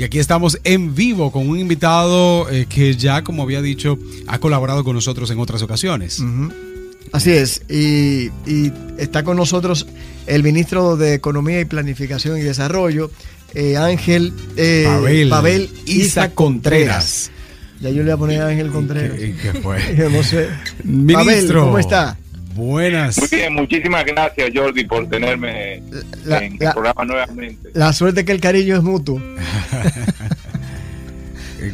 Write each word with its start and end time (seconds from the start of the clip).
Y 0.00 0.02
aquí 0.02 0.18
estamos 0.18 0.58
en 0.64 0.94
vivo 0.94 1.30
con 1.30 1.46
un 1.46 1.58
invitado 1.58 2.48
eh, 2.48 2.64
que 2.66 2.96
ya, 2.96 3.22
como 3.22 3.42
había 3.42 3.60
dicho, 3.60 3.98
ha 4.28 4.38
colaborado 4.38 4.82
con 4.82 4.94
nosotros 4.94 5.30
en 5.30 5.38
otras 5.38 5.60
ocasiones. 5.60 6.22
Así 7.12 7.32
es, 7.32 7.60
y, 7.68 8.30
está 8.96 9.24
con 9.24 9.36
nosotros 9.36 9.86
el 10.26 10.42
ministro 10.42 10.96
de 10.96 11.12
Economía 11.12 11.60
y 11.60 11.66
Planificación 11.66 12.38
y 12.38 12.40
Desarrollo, 12.40 13.10
eh, 13.52 13.76
Ángel 13.76 14.32
eh, 14.56 15.26
Pavel, 15.28 15.68
Isa 15.84 16.30
Contreras. 16.30 17.30
Ya 17.82 17.90
yo 17.90 17.96
le 17.96 18.04
voy 18.04 18.12
a 18.12 18.16
poner 18.16 18.40
a 18.40 18.48
Ángel 18.48 18.70
Contreras. 18.70 19.18
¿Qué, 19.18 19.36
qué 19.36 19.60
fue? 19.60 19.80
no 20.10 20.22
sé. 20.22 20.48
Ministro. 20.82 21.66
¿cómo 21.66 21.78
está? 21.78 22.16
Buenas. 22.54 23.18
Muy 23.18 23.28
bien, 23.30 23.54
muchísimas 23.54 24.04
gracias 24.04 24.50
Jordi 24.54 24.84
por 24.84 25.08
tenerme 25.08 25.76
en 25.76 26.58
el 26.60 26.72
programa 26.72 27.04
nuevamente. 27.04 27.70
La 27.74 27.92
suerte 27.92 28.24
que 28.24 28.32
el 28.32 28.40
cariño 28.40 28.76
es 28.76 28.82
mutuo. 28.82 29.20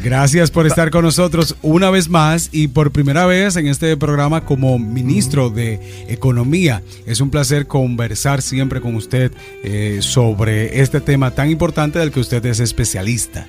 Gracias 0.02 0.50
por 0.50 0.66
estar 0.66 0.90
con 0.90 1.04
nosotros 1.04 1.54
una 1.62 1.90
vez 1.90 2.08
más 2.08 2.48
y 2.50 2.68
por 2.68 2.90
primera 2.90 3.24
vez 3.24 3.56
en 3.56 3.68
este 3.68 3.96
programa 3.96 4.44
como 4.44 4.80
ministro 4.80 5.48
de 5.48 6.06
Economía. 6.08 6.82
Es 7.06 7.20
un 7.20 7.30
placer 7.30 7.68
conversar 7.68 8.42
siempre 8.42 8.80
con 8.80 8.96
usted 8.96 9.30
eh, 9.62 9.98
sobre 10.00 10.80
este 10.80 11.00
tema 11.00 11.30
tan 11.30 11.50
importante 11.50 12.00
del 12.00 12.10
que 12.10 12.18
usted 12.18 12.44
es 12.46 12.58
especialista. 12.58 13.46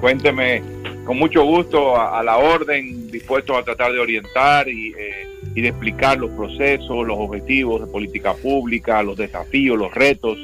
Cuénteme, 0.00 0.62
con 1.04 1.18
mucho 1.18 1.44
gusto, 1.44 1.96
a, 2.00 2.22
la 2.22 2.38
orden, 2.38 3.10
dispuesto 3.10 3.56
a 3.56 3.62
tratar 3.62 3.92
de 3.92 3.98
orientar 3.98 4.68
y, 4.68 4.92
eh, 4.92 5.28
y 5.54 5.60
de 5.60 5.68
explicar 5.68 6.18
los 6.18 6.30
procesos, 6.30 7.06
los 7.06 7.18
objetivos 7.18 7.80
de 7.80 7.86
política 7.86 8.34
pública, 8.34 9.02
los 9.02 9.16
desafíos, 9.16 9.78
los 9.78 9.92
retos 9.92 10.38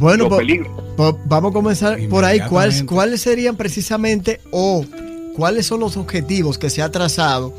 bueno, 0.00 0.30
pues, 0.30 0.46
pues, 0.96 1.14
vamos 1.26 1.50
a 1.50 1.52
comenzar 1.52 1.98
por 2.08 2.24
ahí. 2.24 2.40
¿Cuáles, 2.48 2.84
¿Cuáles 2.84 3.20
serían 3.20 3.56
precisamente 3.56 4.40
o 4.50 4.82
cuáles 5.36 5.66
son 5.66 5.80
los 5.80 5.98
objetivos 5.98 6.56
que 6.56 6.70
se 6.70 6.80
ha 6.80 6.90
trazado 6.90 7.54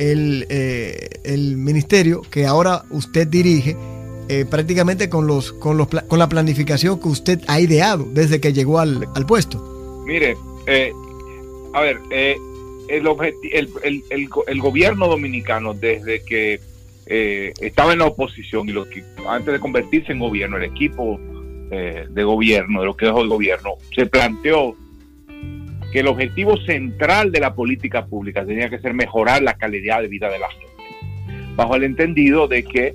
el, 0.00 0.44
eh, 0.48 1.08
el 1.22 1.56
ministerio 1.56 2.22
que 2.22 2.46
ahora 2.46 2.84
usted 2.90 3.28
dirige 3.28 3.76
eh, 4.28 4.44
prácticamente 4.44 5.08
con, 5.08 5.28
los, 5.28 5.52
con, 5.52 5.76
los, 5.76 5.86
con 5.86 6.18
la 6.18 6.28
planificación 6.28 6.98
que 6.98 7.06
usted 7.06 7.40
ha 7.46 7.60
ideado 7.60 8.08
desde 8.12 8.40
que 8.40 8.52
llegó 8.52 8.80
al, 8.80 9.06
puesto? 9.28 10.02
Mire, 10.04 10.36
eh, 10.66 10.92
a 11.72 11.80
ver, 11.80 11.98
el, 12.10 12.38
el, 12.88 14.02
el, 14.10 14.28
el, 14.46 14.60
gobierno 14.60 15.08
dominicano 15.08 15.74
desde 15.74 16.24
que 16.24 16.60
estaba 17.06 17.92
en 17.92 17.98
la 17.98 18.06
oposición 18.06 18.68
y 18.68 18.72
lo 18.72 18.88
que 18.88 19.04
antes 19.28 19.52
de 19.52 19.60
convertirse 19.60 20.12
en 20.12 20.20
gobierno, 20.20 20.56
el 20.56 20.64
equipo 20.64 21.20
eh, 21.70 22.06
de 22.10 22.24
gobierno, 22.24 22.80
de 22.80 22.86
lo 22.86 22.96
que 22.96 23.06
es 23.06 23.16
el 23.16 23.26
gobierno, 23.26 23.74
se 23.94 24.06
planteó 24.06 24.76
que 25.90 26.00
el 26.00 26.08
objetivo 26.08 26.56
central 26.58 27.32
de 27.32 27.40
la 27.40 27.54
política 27.54 28.06
pública 28.06 28.44
tenía 28.44 28.68
que 28.68 28.78
ser 28.78 28.94
mejorar 28.94 29.42
la 29.42 29.54
calidad 29.54 30.02
de 30.02 30.08
vida 30.08 30.30
de 30.30 30.38
la 30.38 30.50
gente, 30.50 31.56
bajo 31.56 31.74
el 31.74 31.84
entendido 31.84 32.48
de 32.48 32.64
que 32.64 32.94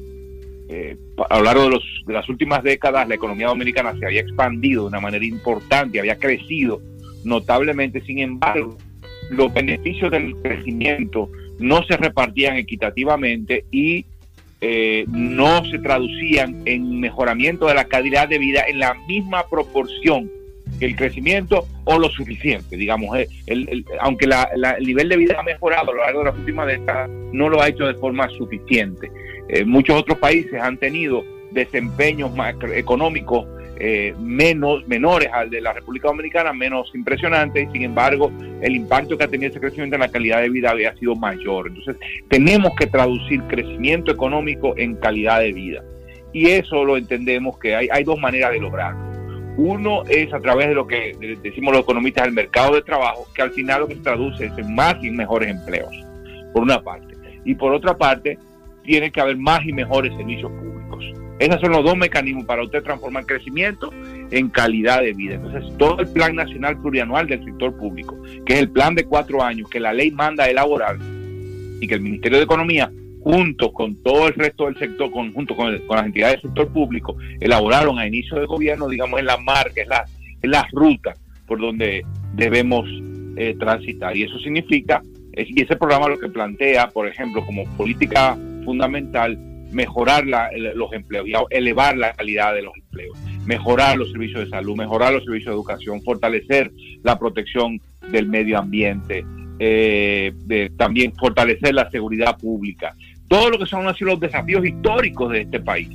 eh, 0.70 0.98
a 1.30 1.40
lo 1.40 1.44
largo 1.46 1.70
de, 1.70 1.80
de 2.06 2.14
las 2.14 2.30
últimas 2.30 2.62
décadas 2.62 3.08
la 3.08 3.16
economía 3.16 3.48
dominicana 3.48 3.98
se 3.98 4.06
había 4.06 4.22
expandido 4.22 4.84
de 4.84 4.90
una 4.90 5.00
manera 5.00 5.26
importante, 5.26 6.00
había 6.00 6.20
crecido 6.20 6.80
notablemente, 7.24 8.02
sin 8.02 8.20
embargo, 8.20 8.78
los 9.30 9.54
beneficios 9.54 10.12
del 10.12 10.36
crecimiento 10.38 11.30
no 11.60 11.84
se 11.84 11.98
repartían 11.98 12.56
equitativamente 12.56 13.66
y 13.72 14.06
eh, 14.62 15.06
no 15.08 15.64
se 15.66 15.80
traducían 15.80 16.64
en 16.66 17.00
mejoramiento 17.00 17.68
de 17.68 17.76
la 17.76 17.86
calidad 17.86 18.28
de 18.28 18.40
vida 18.40 18.64
en 18.68 18.80
la 18.80 18.94
misma 19.08 19.48
proporción 19.48 20.30
que 20.80 20.86
el 20.86 20.96
crecimiento 20.96 21.66
o 21.86 21.98
lo 21.98 22.10
suficiente, 22.10 22.76
digamos, 22.76 23.18
eh, 23.18 23.28
aunque 24.02 24.26
el 24.26 24.86
nivel 24.86 25.10
de 25.10 25.18
vida 25.18 25.36
ha 25.40 25.44
mejorado 25.44 25.92
a 25.92 25.94
lo 25.94 26.02
largo 26.02 26.20
de 26.20 26.26
las 26.26 26.38
últimas 26.38 26.68
décadas, 26.68 27.10
no 27.32 27.50
lo 27.50 27.62
ha 27.62 27.70
hecho 27.70 27.88
de 27.88 27.96
forma 27.96 28.30
suficiente. 28.30 29.10
Eh, 29.50 29.66
muchos 29.66 30.00
otros 30.00 30.18
países 30.20 30.62
han 30.62 30.78
tenido 30.78 31.24
desempeños 31.52 32.32
económicos 32.76 33.48
eh, 33.80 34.14
menos, 34.20 34.88
menores 34.88 35.30
al 35.32 35.50
de 35.50 35.62
la 35.62 35.74
República 35.74 36.10
Dominicana, 36.10 36.52
menos 36.54 36.92
impresionante, 36.94 37.64
y 37.64 37.72
sin 37.72 37.84
embargo 37.84 38.32
el 38.62 38.76
impacto 38.76 39.18
que 39.18 39.24
ha 39.24 39.28
tenido 39.28 39.50
ese 39.50 39.60
crecimiento 39.60 39.96
en 39.96 40.02
la 40.02 40.10
calidad 40.10 40.42
de 40.42 40.50
vida 40.50 40.72
había 40.72 40.94
sido 40.96 41.16
mayor. 41.16 41.68
Entonces 41.68 41.96
tenemos 42.30 42.76
que 42.76 42.88
traducir 42.88 43.42
crecimiento 43.44 44.12
económico 44.12 44.74
en 44.78 44.96
calidad 44.96 45.40
de 45.40 45.54
vida. 45.54 45.84
Y 46.34 46.50
eso 46.50 46.84
lo 46.84 46.98
entendemos 46.98 47.58
que 47.58 47.76
hay, 47.76 47.88
hay 47.92 48.04
dos 48.04 48.20
maneras 48.20 48.52
de 48.52 48.60
lograrlo. 48.60 49.10
Uno 49.58 50.04
es 50.08 50.32
a 50.34 50.40
través 50.40 50.70
de 50.70 50.76
lo 50.76 50.88
que 50.88 51.14
decimos 51.42 51.74
los 51.74 51.84
economistas 51.84 52.26
del 52.26 52.34
mercado 52.34 52.76
de 52.76 52.82
trabajo, 52.82 53.26
que 53.34 53.42
al 53.42 53.52
final 53.52 53.82
lo 53.82 53.88
que 53.88 53.96
se 53.96 54.02
traduce 54.02 54.46
es 54.46 54.58
en 54.58 54.74
más 54.74 54.96
y 55.04 55.10
mejores 55.10 55.50
empleos, 55.50 55.94
por 56.54 56.64
una 56.64 56.82
parte. 56.82 57.16
Y 57.44 57.56
por 57.56 57.74
otra 57.74 57.98
parte, 57.98 58.38
tiene 58.84 59.12
que 59.12 59.20
haber 59.20 59.38
más 59.38 59.66
y 59.66 59.74
mejores 59.74 60.16
servicios 60.16 60.52
públicos. 60.52 60.79
Esos 61.40 61.62
son 61.62 61.72
los 61.72 61.86
dos 61.86 61.96
mecanismos 61.96 62.46
para 62.46 62.64
usted 62.64 62.84
transformar 62.84 63.26
crecimiento 63.26 63.94
en 64.30 64.50
calidad 64.50 65.02
de 65.02 65.14
vida. 65.14 65.36
Entonces, 65.36 65.78
todo 65.78 66.02
el 66.02 66.08
plan 66.10 66.36
nacional 66.36 66.78
plurianual 66.82 67.28
del 67.28 67.44
sector 67.46 67.76
público, 67.78 68.22
que 68.46 68.54
es 68.54 68.60
el 68.60 68.70
plan 68.70 68.94
de 68.94 69.06
cuatro 69.06 69.42
años 69.42 69.70
que 69.70 69.80
la 69.80 69.94
ley 69.94 70.12
manda 70.12 70.50
elaborar 70.50 70.98
y 71.80 71.88
que 71.88 71.96
el 71.96 72.02
Ministerio 72.02 72.40
de 72.40 72.44
Economía, 72.44 72.92
junto 73.22 73.72
con 73.72 73.96
todo 74.04 74.28
el 74.28 74.34
resto 74.34 74.66
del 74.66 74.78
sector, 74.78 75.10
junto 75.10 75.56
con, 75.56 75.72
las 75.72 76.06
entidades 76.06 76.42
del 76.42 76.52
sector 76.52 76.74
público, 76.74 77.16
elaboraron 77.40 77.98
a 78.00 78.06
inicio 78.06 78.38
de 78.38 78.46
gobierno, 78.46 78.90
digamos, 78.90 79.20
en 79.20 79.26
la 79.26 79.38
marca, 79.38 79.82
en 80.42 80.52
la 80.52 80.68
ruta 80.74 81.16
por 81.48 81.60
donde 81.60 82.06
debemos 82.36 82.86
eh, 83.38 83.56
transitar. 83.58 84.16
Y 84.16 84.24
eso 84.24 84.38
significa, 84.40 85.02
y 85.36 85.62
ese 85.62 85.78
programa 85.78 86.10
lo 86.10 86.20
que 86.20 86.28
plantea, 86.28 86.90
por 86.90 87.08
ejemplo, 87.08 87.46
como 87.46 87.64
política 87.78 88.38
fundamental, 88.66 89.38
mejorar 89.72 90.26
los 90.26 90.94
empleos 90.94 91.28
y 91.28 91.34
elevar 91.50 91.98
la 91.98 92.14
calidad 92.14 92.54
de 92.54 92.64
los 92.64 92.76
empleos, 92.76 93.18
mejorar 93.46 93.98
los 93.98 94.12
servicios 94.12 94.46
de 94.46 94.50
salud, 94.50 94.76
mejorar 94.76 95.14
los 95.14 95.24
servicios 95.24 95.48
de 95.48 95.56
educación, 95.56 96.02
fortalecer 96.02 96.72
la 97.04 97.18
protección 97.20 97.80
del 98.12 98.28
medio 98.28 98.58
ambiente, 98.58 99.26
eh, 99.60 100.32
también 100.78 101.14
fortalecer 101.16 101.74
la 101.74 101.90
seguridad 101.92 102.38
pública. 102.38 102.96
Todo 103.28 103.50
lo 103.50 103.60
que 103.60 103.66
son 103.66 103.88
así 103.88 104.04
los 104.04 104.20
desafíos 104.20 104.66
históricos 104.66 105.32
de 105.32 105.42
este 105.42 105.60
país, 105.60 105.90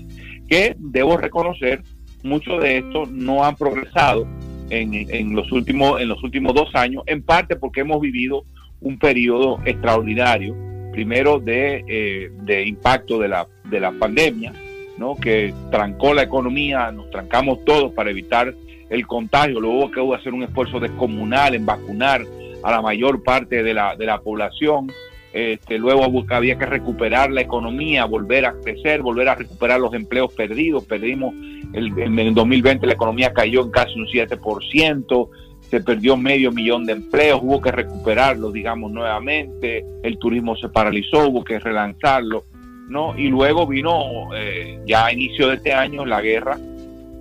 que 0.48 0.76
debo 0.78 1.16
reconocer, 1.16 1.82
muchos 2.22 2.62
de 2.62 2.78
estos 2.78 3.10
no 3.10 3.44
han 3.44 3.56
progresado 3.56 4.26
en, 4.70 4.94
en, 4.94 5.34
los 5.34 5.50
últimos, 5.52 6.00
en 6.00 6.08
los 6.08 6.22
últimos 6.22 6.54
dos 6.54 6.74
años, 6.74 7.02
en 7.06 7.22
parte 7.22 7.56
porque 7.56 7.80
hemos 7.80 8.00
vivido 8.00 8.44
un 8.80 8.98
periodo 8.98 9.60
extraordinario 9.64 10.54
primero 10.92 11.40
de, 11.40 11.84
eh, 11.88 12.30
de 12.44 12.66
impacto 12.66 13.18
de 13.18 13.28
la, 13.28 13.48
de 13.68 13.80
la 13.80 13.92
pandemia, 13.92 14.52
¿no? 14.98 15.16
que 15.16 15.54
trancó 15.70 16.14
la 16.14 16.22
economía, 16.22 16.90
nos 16.92 17.10
trancamos 17.10 17.64
todos 17.64 17.92
para 17.92 18.10
evitar 18.10 18.54
el 18.90 19.06
contagio, 19.06 19.60
luego 19.60 19.90
que 19.90 20.00
hubo 20.00 20.14
hacer 20.14 20.32
un 20.32 20.42
esfuerzo 20.42 20.78
descomunal 20.78 21.54
en 21.54 21.66
vacunar 21.66 22.24
a 22.62 22.70
la 22.70 22.82
mayor 22.82 23.22
parte 23.22 23.62
de 23.62 23.74
la, 23.74 23.96
de 23.96 24.06
la 24.06 24.20
población, 24.20 24.90
este, 25.32 25.78
luego 25.78 26.04
había 26.30 26.56
que 26.56 26.66
recuperar 26.66 27.32
la 27.32 27.40
economía, 27.40 28.04
volver 28.04 28.46
a 28.46 28.54
crecer, 28.62 29.02
volver 29.02 29.28
a 29.28 29.34
recuperar 29.34 29.80
los 29.80 29.92
empleos 29.92 30.32
perdidos, 30.32 30.84
perdimos 30.84 31.34
el, 31.72 31.98
en 31.98 32.18
el 32.18 32.34
2020 32.34 32.86
la 32.86 32.92
economía 32.92 33.32
cayó 33.32 33.62
en 33.62 33.70
casi 33.70 33.98
un 33.98 34.06
7%, 34.06 35.28
se 35.68 35.80
perdió 35.80 36.16
medio 36.16 36.52
millón 36.52 36.86
de 36.86 36.92
empleos, 36.92 37.40
hubo 37.42 37.60
que 37.60 37.72
recuperarlo, 37.72 38.52
digamos, 38.52 38.92
nuevamente, 38.92 39.84
el 40.04 40.18
turismo 40.18 40.54
se 40.56 40.68
paralizó, 40.68 41.28
hubo 41.28 41.42
que 41.42 41.58
relanzarlo, 41.58 42.44
¿no? 42.88 43.16
Y 43.18 43.28
luego 43.28 43.66
vino, 43.66 44.28
eh, 44.34 44.80
ya 44.86 45.06
a 45.06 45.12
inicio 45.12 45.48
de 45.48 45.56
este 45.56 45.72
año, 45.72 46.04
la 46.04 46.20
guerra, 46.20 46.58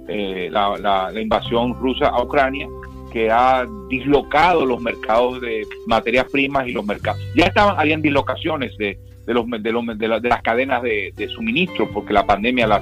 eh, 0.07 0.49
la, 0.51 0.77
la, 0.77 1.21
invasión 1.21 1.73
rusa 1.75 2.07
a 2.07 2.23
Ucrania, 2.23 2.67
que 3.11 3.29
ha 3.29 3.65
dislocado 3.89 4.65
los 4.65 4.81
mercados 4.81 5.39
de 5.41 5.65
materias 5.87 6.25
primas 6.31 6.67
y 6.67 6.71
los 6.71 6.85
mercados. 6.85 7.21
Ya 7.35 7.45
estaban, 7.45 7.79
habían 7.79 8.01
dislocaciones 8.01 8.75
de, 8.77 8.97
de, 9.25 9.33
los, 9.33 9.45
de, 9.49 9.71
los, 9.71 10.21
de, 10.21 10.29
las 10.29 10.41
cadenas 10.41 10.81
de, 10.81 11.29
suministro, 11.33 11.89
porque 11.91 12.13
la 12.13 12.25
pandemia 12.25 12.67
las, 12.67 12.81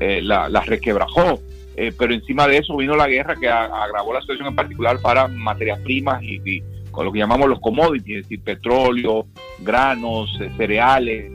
eh, 0.00 0.20
las 0.22 0.66
requebrajó 0.66 1.38
eh, 1.76 1.94
pero 1.96 2.12
encima 2.12 2.46
de 2.46 2.58
eso 2.58 2.76
vino 2.76 2.94
la 2.94 3.08
guerra 3.08 3.36
que 3.36 3.48
agravó 3.48 4.12
la 4.12 4.20
situación 4.20 4.48
en 4.48 4.54
particular 4.54 5.00
para 5.00 5.28
materias 5.28 5.80
primas 5.80 6.22
y, 6.22 6.62
con 6.90 7.06
lo 7.06 7.12
que 7.12 7.20
llamamos 7.20 7.48
los 7.48 7.58
commodities, 7.60 8.18
es 8.18 8.22
decir, 8.24 8.42
petróleo, 8.42 9.26
granos, 9.60 10.36
eh, 10.42 10.50
cereales, 10.58 11.32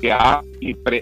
que 0.00 0.12
ha, 0.12 0.42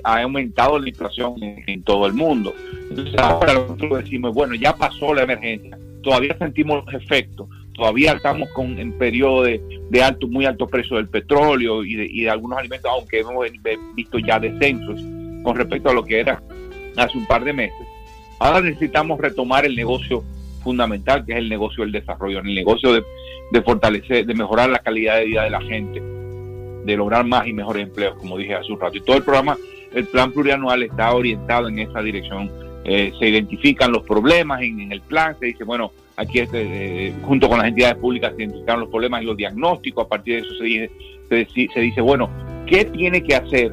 aumentado 0.05 0.79
la 0.79 0.89
inflación 0.89 1.35
en, 1.43 1.83
todo 1.83 2.07
el 2.07 2.13
mundo. 2.13 2.55
Entonces 2.91 3.19
ahora 3.19 3.55
nosotros 3.55 4.05
decimos, 4.05 4.35
bueno, 4.35 4.55
ya 4.55 4.75
pasó 4.75 5.15
la 5.15 5.23
emergencia, 5.23 5.79
todavía 6.03 6.37
sentimos 6.39 6.85
los 6.85 6.95
efectos, 6.95 7.49
todavía 7.75 8.13
estamos 8.13 8.49
con, 8.51 8.79
en 8.79 8.97
periodo 8.99 9.43
de, 9.43 10.03
alto, 10.03 10.29
muy 10.29 10.47
alto 10.47 10.67
precio 10.67 10.97
del 10.97 11.09
petróleo 11.09 11.85
y 11.85 11.95
de, 11.95 12.09
de 12.09 12.31
algunos 12.31 12.59
alimentos, 12.59 12.91
aunque 12.91 13.21
hemos 13.21 13.47
visto 13.95 14.19
ya 14.19 14.39
descensos 14.39 15.01
con 15.43 15.57
respecto 15.57 15.91
a 15.91 15.95
lo 15.95 16.05
que 16.05 16.21
era 16.21 16.43
hace 16.97 17.17
un 17.17 17.27
par 17.27 17.45
de 17.45 17.53
meses 17.53 17.87
Ahora 18.39 18.61
necesitamos 18.61 19.21
retomar 19.21 19.65
el 19.65 19.75
negocio 19.75 20.23
fundamental 20.63 21.25
que 21.25 21.33
es 21.33 21.39
el 21.39 21.49
negocio 21.49 21.85
del 21.85 21.93
desarrollo, 21.93 22.41
el 22.41 22.55
negocio 22.55 22.93
de, 22.93 23.03
de 23.51 23.63
fortalecer, 23.63 24.27
de 24.27 24.35
mejorar 24.35 24.71
la 24.71 24.79
calidad 24.79 25.17
de 25.17 25.25
vida 25.25 25.45
de 25.45 25.51
la 25.51 25.61
gente, 25.61 26.03
de 26.89 26.97
lograr 26.97 27.27
más 27.27 27.47
y 27.47 27.53
mejores 27.53 27.87
empleos, 27.87 28.17
como 28.17 28.39
dije 28.39 28.55
hace 28.55 28.73
un 28.73 28.81
rato. 28.81 28.97
Y 28.97 29.03
todo 29.03 29.17
el 29.19 29.23
programa, 29.23 29.59
el 29.93 30.07
plan 30.07 30.33
plurianual 30.33 30.83
está 30.83 31.13
orientado 31.13 31.69
en 31.69 31.79
esa 31.81 32.01
dirección. 32.01 32.51
Eh, 32.85 33.13
se 33.19 33.29
identifican 33.29 33.93
los 33.93 34.05
problemas 34.05 34.63
en, 34.63 34.91
el 34.91 35.03
plan, 35.03 35.37
se 35.39 35.47
dice, 35.47 35.65
bueno, 35.65 35.93
aquí 36.17 36.39
este, 36.39 37.09
eh, 37.09 37.15
junto 37.23 37.47
con 37.47 37.59
las 37.59 37.69
entidades 37.69 37.99
públicas 37.99 38.33
se 38.35 38.43
identifican 38.43 38.81
los 38.81 38.89
problemas 38.89 39.23
y 39.23 39.27
los 39.27 39.37
diagnósticos, 39.37 40.07
a 40.07 40.09
partir 40.09 40.37
de 40.37 40.41
eso 40.49 40.57
se 40.57 40.65
dice, 40.65 40.91
se, 41.29 41.69
se 41.75 41.81
dice, 41.81 42.01
bueno, 42.01 42.31
¿qué 42.67 42.87
tiene 42.87 43.23
que 43.23 43.35
hacer 43.35 43.71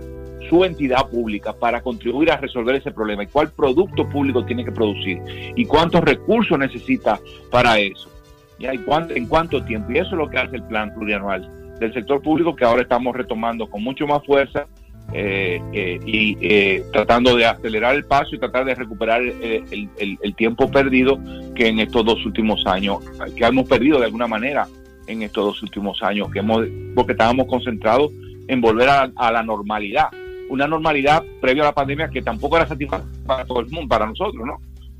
su 0.49 0.65
entidad 0.65 1.09
pública 1.09 1.53
para 1.53 1.81
contribuir 1.81 2.31
a 2.31 2.37
resolver 2.37 2.75
ese 2.75 2.91
problema 2.91 3.23
y 3.23 3.27
cuál 3.27 3.49
producto 3.49 4.07
público 4.09 4.45
tiene 4.45 4.63
que 4.63 4.71
producir 4.71 5.19
y 5.55 5.65
cuántos 5.65 6.01
recursos 6.01 6.59
necesita 6.59 7.19
para 7.49 7.79
eso. 7.79 8.11
¿Y 8.59 8.67
en 8.67 9.25
cuánto 9.25 9.63
tiempo? 9.63 9.91
Y 9.91 9.97
eso 9.97 10.09
es 10.09 10.17
lo 10.17 10.29
que 10.29 10.37
hace 10.37 10.57
el 10.57 10.63
plan 10.67 10.93
plurianual 10.93 11.64
del 11.79 11.93
sector 11.93 12.21
público 12.21 12.55
que 12.55 12.65
ahora 12.65 12.81
estamos 12.81 13.15
retomando 13.15 13.67
con 13.67 13.83
mucho 13.83 14.07
más 14.07 14.23
fuerza 14.25 14.67
eh, 15.13 15.61
eh, 15.73 15.99
y 16.05 16.37
eh, 16.41 16.83
tratando 16.91 17.35
de 17.35 17.45
acelerar 17.45 17.95
el 17.95 18.05
paso 18.05 18.35
y 18.35 18.39
tratar 18.39 18.65
de 18.65 18.75
recuperar 18.75 19.21
el, 19.21 19.89
el, 19.97 20.35
tiempo 20.35 20.69
perdido 20.71 21.19
que 21.53 21.67
en 21.67 21.79
estos 21.79 22.05
dos 22.05 22.25
últimos 22.25 22.65
años, 22.65 22.99
que 23.35 23.45
hemos 23.45 23.67
perdido 23.67 23.99
de 23.99 24.05
alguna 24.05 24.27
manera 24.27 24.67
en 25.07 25.21
estos 25.21 25.45
dos 25.45 25.63
últimos 25.63 26.01
años, 26.01 26.31
que 26.31 26.39
hemos, 26.39 26.65
porque 26.95 27.11
estábamos 27.11 27.45
concentrados 27.47 28.11
en 28.47 28.61
volver 28.61 28.89
a 28.89 29.31
la 29.31 29.43
normalidad 29.43 30.09
una 30.49 30.67
normalidad 30.67 31.23
previa 31.41 31.63
a 31.63 31.67
la 31.67 31.73
pandemia 31.73 32.09
que 32.09 32.21
tampoco 32.21 32.57
era 32.57 32.67
satisfactoria 32.67 33.25
para 33.25 33.45
todo 33.45 33.59
el 33.61 33.67
mundo, 33.67 33.87
para 33.87 34.05
nosotros, 34.05 34.45
¿no? 34.45 34.57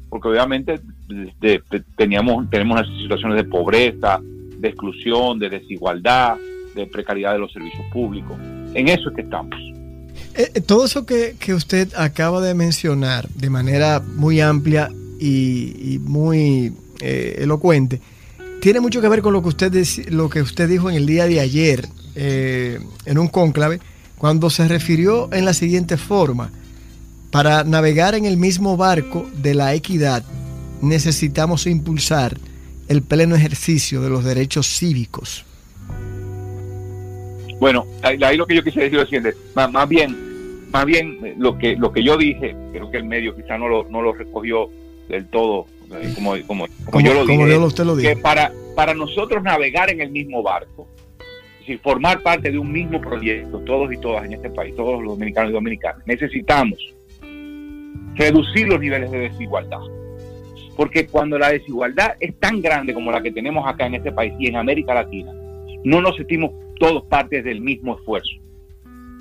Porque 0.10 0.30
obviamente 0.30 0.80
teníamos, 1.98 2.50
tenemos 2.50 2.88
situaciones 3.02 3.38
de 3.38 3.50
pobreza, 3.50 4.20
de 4.22 4.68
exclusión, 4.68 5.40
de 5.40 5.50
desigualdad, 5.50 6.38
de 6.76 6.86
precariedad 6.86 7.34
de 7.34 7.40
los 7.40 7.52
servicios 7.52 7.86
públicos. 7.92 8.38
En 8.74 8.88
eso 8.88 9.10
es 9.10 9.16
que 9.16 9.22
estamos. 9.22 9.56
Eh, 10.36 10.52
eh, 10.54 10.62
todo 10.62 10.86
eso 10.86 11.06
que, 11.06 11.36
usted 11.54 11.94
acaba 11.96 12.42
de 12.42 12.54
mencionar 12.54 13.28
de 13.30 13.50
manera 13.50 14.02
muy 14.16 14.42
amplia 14.42 14.90
y, 15.20 16.00
muy 16.04 16.74
eh, 17.00 17.38
elocuente, 17.40 18.02
tiene 18.62 18.80
mucho 18.80 19.02
que 19.02 19.08
ver 19.08 19.22
con 19.22 19.34
lo 19.34 19.42
que 19.42 19.50
usted, 19.50 19.74
lo 20.10 20.30
que 20.30 20.42
usted 20.42 20.68
dijo 20.70 20.90
en 20.90 20.98
el 20.98 21.06
día 21.06 21.26
de 21.26 21.40
ayer 21.40 21.88
en 22.16 23.18
un 23.18 23.28
cónclave 23.28 23.82
cuando 24.18 24.50
se 24.50 24.66
refirió 24.70 25.30
en 25.34 25.44
la 25.44 25.54
siguiente 25.54 25.98
forma, 25.98 26.50
para 27.30 27.66
navegar 27.66 28.16
en 28.16 28.24
el 28.26 28.38
mismo 28.38 28.78
barco 28.78 29.30
de 29.42 29.54
la 29.54 29.74
equidad 29.74 30.24
necesitamos 30.82 31.68
impulsar 31.68 32.38
el 32.88 33.02
pleno 33.02 33.36
ejercicio 33.36 34.02
de 34.02 34.10
los 34.10 34.24
derechos 34.24 34.68
cívicos. 34.68 35.46
Bueno, 37.66 37.88
ahí, 38.04 38.38
lo 38.38 38.46
que 38.46 38.54
yo 38.54 38.64
quise 38.64 38.82
decir 38.82 39.00
es 39.00 39.06
siguiente, 39.06 39.34
más, 39.56 39.90
bien, 39.90 40.70
más 40.70 40.86
bien 40.86 41.18
eh, 41.26 41.34
lo 41.36 41.58
que 41.58 41.76
lo 41.76 41.92
que 41.92 42.04
yo 42.04 42.16
dije, 42.16 42.56
creo 42.72 42.92
que 42.92 42.98
el 42.98 43.06
medio 43.06 43.36
quizá 43.36 43.58
no 43.58 43.68
lo, 43.68 43.90
no 43.90 44.04
lo 44.04 44.14
recogió 44.14 44.70
del 45.10 45.26
todo, 45.30 45.66
eh, 46.00 46.14
como, 46.14 46.36
como, 46.46 46.68
yo 47.00 47.16
lo 47.16 47.26
dije, 47.26 47.58
usted 47.58 47.86
lo 47.86 47.98
que 47.98 48.18
para, 48.18 48.52
para 48.76 48.94
nosotros 48.94 49.42
navegar 49.42 49.90
en 49.90 50.00
el 50.00 50.12
mismo 50.12 50.44
barco, 50.44 50.88
decir, 51.58 51.80
formar 51.80 52.22
parte 52.22 52.52
de 52.52 52.60
un 52.60 52.72
mismo 52.72 53.02
proyecto, 53.02 53.58
todos 53.62 53.92
y 53.92 53.98
todas 53.98 54.26
en 54.26 54.34
este 54.34 54.52
país, 54.52 54.76
todos 54.76 55.02
los 55.02 55.14
dominicanos 55.14 55.50
y 55.50 55.54
dominicanas, 55.54 56.06
necesitamos 56.06 56.78
reducir 58.14 58.68
los 58.68 58.80
niveles 58.80 59.10
de 59.10 59.18
desigualdad. 59.30 59.82
Porque 60.78 61.08
cuando 61.08 61.40
la 61.40 61.50
desigualdad 61.50 62.12
es 62.20 62.40
tan 62.40 62.62
grande 62.62 62.94
como 62.94 63.12
la 63.12 63.24
que 63.24 63.32
tenemos 63.32 63.68
acá 63.68 63.88
en 63.88 63.96
este 63.96 64.12
país 64.12 64.34
y 64.38 64.50
en 64.50 64.56
América 64.56 64.94
Latina, 64.94 65.34
no 65.84 66.00
nos 66.00 66.16
sentimos 66.16 66.52
todos 66.80 67.04
partes 67.06 67.44
del 67.44 67.62
mismo 67.62 67.96
esfuerzo. 67.96 68.36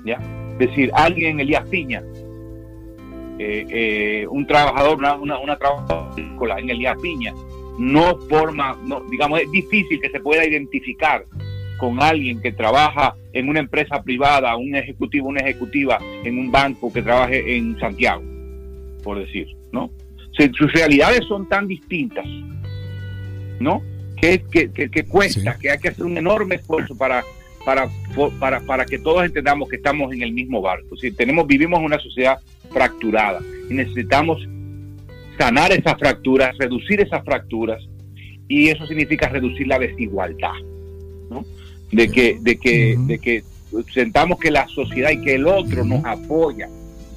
¿ya? 0.05 0.19
Es 0.59 0.69
decir, 0.69 0.91
alguien, 0.93 1.39
Elías 1.39 1.67
Piña, 1.69 2.03
eh, 3.37 3.65
eh, 3.69 4.27
un 4.29 4.47
trabajador, 4.47 4.97
una, 4.97 5.15
una, 5.15 5.39
una 5.39 5.57
trabajadora 5.57 6.59
en 6.59 6.69
Elías 6.69 6.97
Piña, 7.01 7.33
no 7.77 8.17
forma, 8.29 8.77
no, 8.83 9.01
digamos, 9.09 9.41
es 9.41 9.51
difícil 9.51 9.99
que 9.99 10.09
se 10.09 10.19
pueda 10.19 10.45
identificar 10.45 11.25
con 11.77 12.01
alguien 12.01 12.41
que 12.41 12.53
trabaja 12.53 13.15
en 13.33 13.49
una 13.49 13.59
empresa 13.59 14.01
privada, 14.01 14.55
un 14.55 14.75
ejecutivo, 14.75 15.27
una 15.27 15.41
ejecutiva 15.41 15.99
en 16.23 16.39
un 16.39 16.51
banco 16.51 16.91
que 16.91 17.01
trabaje 17.01 17.57
en 17.57 17.77
Santiago, 17.79 18.23
por 19.03 19.19
decir, 19.19 19.47
¿no? 19.71 19.91
sus 20.53 20.71
realidades 20.73 21.25
son 21.27 21.47
tan 21.47 21.67
distintas, 21.67 22.25
¿no? 23.59 23.81
Que, 24.17 24.43
que, 24.49 25.03
cuesta, 25.05 25.57
que 25.57 25.69
hay 25.69 25.77
que 25.77 25.89
hacer 25.89 26.03
un 26.03 26.17
enorme 26.17 26.55
esfuerzo 26.55 26.97
para, 26.97 27.23
para, 27.65 27.89
para, 28.39 28.59
para 28.61 28.85
que 28.85 28.99
todos 28.99 29.25
entendamos 29.25 29.67
que 29.69 29.77
estamos 29.77 30.13
en 30.13 30.21
el 30.21 30.31
mismo 30.31 30.61
barco. 30.61 30.95
Si 30.95 31.11
tenemos, 31.11 31.47
vivimos 31.47 31.79
en 31.79 31.85
una 31.85 31.99
sociedad 31.99 32.39
fracturada 32.71 33.41
y 33.69 33.73
necesitamos 33.73 34.47
sanar 35.37 35.71
esas 35.71 35.97
fracturas, 35.97 36.57
reducir 36.57 37.01
esas 37.01 37.23
fracturas, 37.25 37.81
y 38.47 38.67
eso 38.67 38.85
significa 38.85 39.27
reducir 39.27 39.67
la 39.67 39.79
desigualdad. 39.79 40.53
¿no? 41.29 41.43
de 41.91 42.09
que, 42.09 42.37
de 42.41 42.57
que, 42.57 42.95
de 42.99 43.19
que 43.19 43.43
sentamos 43.93 44.39
que 44.39 44.51
la 44.51 44.67
sociedad 44.67 45.11
y 45.11 45.21
que 45.21 45.35
el 45.35 45.47
otro 45.47 45.83
nos 45.83 46.03
apoya 46.05 46.69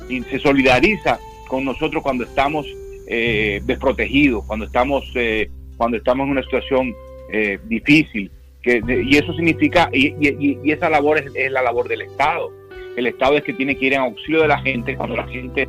y 0.09 0.23
se 0.23 0.39
solidariza 0.39 1.19
con 1.49 1.65
nosotros 1.65 2.03
cuando 2.03 2.25
estamos 2.25 2.67
eh, 3.07 3.61
desprotegidos, 3.65 4.45
cuando 4.45 4.67
estamos, 4.67 5.05
eh, 5.15 5.51
cuando 5.77 5.97
estamos 5.97 6.25
en 6.27 6.31
una 6.31 6.43
situación 6.43 6.95
eh, 7.33 7.59
difícil. 7.65 8.31
Que, 8.63 8.83
y 8.85 9.17
eso 9.17 9.33
significa, 9.35 9.89
y, 9.93 10.15
y, 10.21 10.73
esa 10.73 10.91
labor 10.91 11.19
es, 11.19 11.53
la 11.53 11.63
labor 11.63 11.89
del 11.89 12.03
Estado. 12.03 12.53
El 12.97 13.07
Estado 13.07 13.37
es 13.37 13.45
que 13.45 13.53
tiene 13.53 13.77
que 13.77 13.87
ir 13.87 13.93
en 13.95 14.01
auxilio 14.01 14.43
de 14.43 14.49
la 14.49 14.59
gente 14.59 14.97
cuando 14.97 15.17
la 15.17 15.27
gente 15.29 15.69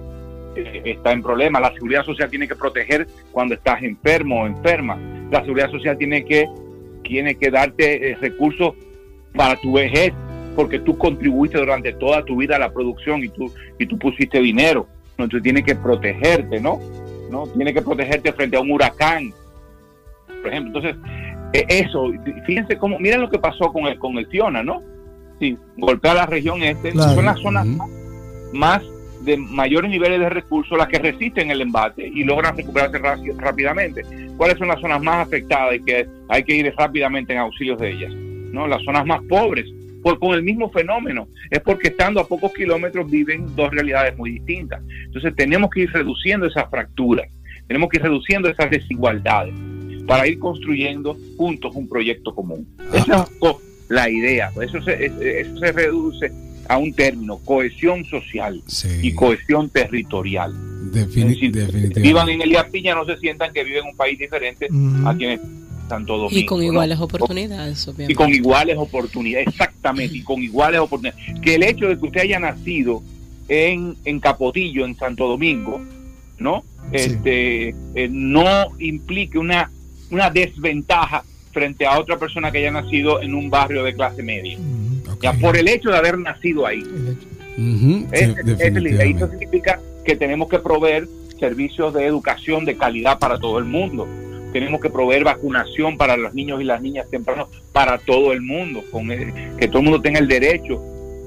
está 0.55 1.11
en 1.11 1.21
problemas. 1.21 1.61
La 1.61 1.73
seguridad 1.73 2.03
social 2.03 2.29
tiene 2.29 2.47
que 2.47 2.55
proteger 2.55 3.07
cuando 3.31 3.53
estás 3.53 3.83
enfermo 3.83 4.41
o 4.41 4.47
enferma. 4.47 4.97
La 5.31 5.41
seguridad 5.41 5.69
social 5.69 5.97
tiene 5.97 6.25
que, 6.25 6.47
tiene 7.03 7.35
que 7.35 7.51
darte 7.51 8.17
recursos 8.19 8.73
para 9.35 9.55
tu 9.57 9.73
vejez, 9.73 10.11
porque 10.55 10.79
tú 10.79 10.97
contribuiste 10.97 11.59
durante 11.59 11.93
toda 11.93 12.25
tu 12.25 12.37
vida 12.37 12.55
a 12.55 12.59
la 12.59 12.71
producción 12.71 13.23
y 13.23 13.29
tú, 13.29 13.53
y 13.77 13.85
tú 13.85 13.97
pusiste 13.99 14.39
dinero. 14.39 14.87
Entonces 15.11 15.43
tiene 15.43 15.63
que 15.63 15.75
protegerte, 15.75 16.59
¿no? 16.59 16.79
¿no? 17.29 17.47
Tiene 17.47 17.73
que 17.73 17.81
protegerte 17.81 18.33
frente 18.33 18.57
a 18.57 18.61
un 18.61 18.71
huracán, 18.71 19.31
por 20.27 20.47
ejemplo. 20.47 20.79
Entonces, 20.79 20.95
eso, 21.53 22.11
fíjense 22.45 22.77
cómo, 22.77 22.99
miren 22.99 23.21
lo 23.21 23.29
que 23.29 23.39
pasó 23.39 23.71
con 23.71 23.85
el, 23.87 23.97
con 23.97 24.17
el 24.17 24.27
Fiona, 24.27 24.63
¿no? 24.63 24.83
Sí, 25.39 25.57
golpea 25.77 26.13
la 26.13 26.25
región 26.25 26.61
este, 26.61 26.91
son 26.91 27.25
las 27.25 27.39
zonas 27.39 27.65
más 28.53 28.83
de 29.21 29.37
mayores 29.37 29.89
niveles 29.89 30.19
de 30.19 30.29
recursos 30.29 30.77
las 30.77 30.87
que 30.87 30.99
resisten 30.99 31.51
el 31.51 31.61
embate 31.61 32.07
y 32.07 32.23
logran 32.23 32.55
recuperarse 32.55 32.99
rápidamente. 33.37 34.03
¿Cuáles 34.37 34.57
son 34.57 34.67
las 34.67 34.79
zonas 34.79 35.01
más 35.01 35.27
afectadas 35.27 35.75
y 35.75 35.83
que 35.83 36.07
hay 36.29 36.43
que 36.43 36.55
ir 36.55 36.73
rápidamente 36.77 37.33
en 37.33 37.39
auxilios 37.39 37.79
de 37.79 37.91
ellas? 37.91 38.13
¿no? 38.13 38.67
Las 38.67 38.83
zonas 38.83 39.05
más 39.05 39.21
pobres, 39.29 39.65
por, 40.01 40.19
con 40.19 40.33
el 40.33 40.43
mismo 40.43 40.69
fenómeno. 40.71 41.27
Es 41.49 41.59
porque 41.59 41.89
estando 41.89 42.21
a 42.21 42.27
pocos 42.27 42.53
kilómetros 42.53 43.09
viven 43.09 43.55
dos 43.55 43.71
realidades 43.71 44.17
muy 44.17 44.31
distintas. 44.31 44.81
Entonces 45.05 45.35
tenemos 45.35 45.69
que 45.69 45.81
ir 45.81 45.91
reduciendo 45.91 46.47
esas 46.47 46.69
fracturas, 46.69 47.27
tenemos 47.67 47.89
que 47.89 47.97
ir 47.97 48.03
reduciendo 48.03 48.49
esas 48.49 48.69
desigualdades 48.69 49.53
para 50.09 50.27
ir 50.27 50.39
construyendo 50.39 51.15
juntos 51.37 51.75
un 51.75 51.87
proyecto 51.87 52.33
común. 52.33 52.67
Esa 52.91 53.23
es 53.23 53.55
la 53.89 54.09
idea. 54.09 54.51
Eso 54.61 54.81
se, 54.81 55.05
eso 55.05 55.57
se 55.57 55.71
reduce 55.71 56.31
a 56.67 56.77
un 56.77 56.93
término, 56.93 57.37
cohesión 57.37 58.03
social 58.05 58.61
y 59.01 59.13
cohesión 59.13 59.69
territorial. 59.69 60.53
definitivamente. 60.91 62.01
Vivan 62.01 62.29
en 62.29 62.41
Elías 62.41 62.65
Piña, 62.71 62.95
no 62.95 63.05
se 63.05 63.17
sientan 63.17 63.53
que 63.53 63.63
viven 63.63 63.83
en 63.83 63.89
un 63.91 63.95
país 63.95 64.17
diferente 64.17 64.67
a 65.05 65.15
quienes 65.15 65.39
y 66.29 66.45
con 66.45 66.61
iguales 66.61 66.99
oportunidades, 66.99 67.87
obviamente. 67.87 68.13
Y 68.13 68.15
con 68.15 68.29
iguales 68.31 68.77
oportunidades, 68.77 69.47
exactamente, 69.47 70.17
y 70.17 70.21
con 70.21 70.41
iguales 70.41 70.79
oportunidades. 70.81 71.39
Que 71.41 71.55
el 71.55 71.63
hecho 71.63 71.87
de 71.87 71.97
que 71.97 72.05
usted 72.05 72.21
haya 72.21 72.39
nacido 72.39 73.01
en, 73.47 73.95
en 74.05 74.19
Capotillo, 74.19 74.85
en 74.85 74.95
Santo 74.95 75.27
Domingo, 75.27 75.81
¿no? 76.37 76.63
Este, 76.91 77.69
eh, 77.95 78.07
no 78.09 78.67
implique 78.79 79.37
una, 79.37 79.71
una 80.11 80.29
desventaja 80.29 81.23
frente 81.51 81.85
a 81.85 81.99
otra 81.99 82.17
persona 82.17 82.51
que 82.51 82.59
haya 82.59 82.71
nacido 82.71 83.21
en 83.21 83.33
un 83.33 83.49
barrio 83.49 83.83
de 83.83 83.93
clase 83.93 84.23
media. 84.23 84.57
Ya 85.21 85.33
por 85.33 85.57
el 85.57 85.67
hecho 85.67 85.89
de 85.89 85.97
haber 85.97 86.17
nacido 86.17 86.65
ahí. 86.65 86.83
eso 88.11 89.27
significa 89.29 89.79
que 90.05 90.15
tenemos 90.15 90.49
que 90.49 90.59
proveer 90.59 91.07
servicios 91.39 91.93
de 91.93 92.05
educación 92.05 92.65
de 92.65 92.77
calidad 92.77 93.19
para 93.19 93.37
todo 93.39 93.59
el 93.59 93.65
mundo 93.65 94.07
tenemos 94.51 94.81
que 94.81 94.89
proveer 94.89 95.23
vacunación 95.23 95.97
para 95.97 96.17
los 96.17 96.33
niños 96.33 96.61
y 96.61 96.63
las 96.63 96.81
niñas 96.81 97.09
temprano 97.09 97.49
para 97.71 97.97
todo 97.97 98.33
el 98.33 98.41
mundo, 98.41 98.83
con 98.91 99.07
que 99.07 99.67
todo 99.67 99.79
el 99.79 99.83
mundo 99.83 100.01
tenga 100.01 100.19
el 100.19 100.27
derecho 100.27 100.81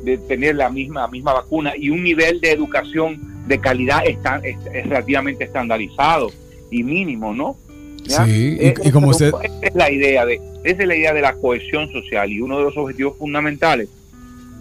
de 0.05 0.19
tener 0.19 0.57
la 0.57 0.69
misma, 0.71 1.07
misma 1.09 1.33
vacuna 1.33 1.75
y 1.77 1.91
un 1.91 2.03
nivel 2.03 2.41
de 2.41 2.51
educación 2.51 3.45
de 3.47 3.61
calidad 3.61 4.03
está, 4.05 4.41
es, 4.43 4.57
relativamente 4.85 5.45
estandarizado 5.45 6.31
y 6.71 6.83
mínimo, 6.83 7.33
¿no? 7.33 7.57
Sí, 8.07 8.59
y, 8.61 8.91
como 8.91 9.09
usted... 9.09 9.33
es 9.63 9.75
la 9.75 9.91
idea 9.91 10.27
de, 10.27 10.41
esa 10.65 10.83
es 10.83 10.89
la 10.89 10.97
idea 10.97 11.15
de 11.15 11.21
la 11.21 11.35
cohesión 11.35 11.91
social 11.93 12.31
y 12.31 12.41
uno 12.41 12.59
de 12.59 12.65
los 12.65 12.77
objetivos 12.77 13.17
fundamentales 13.17 13.89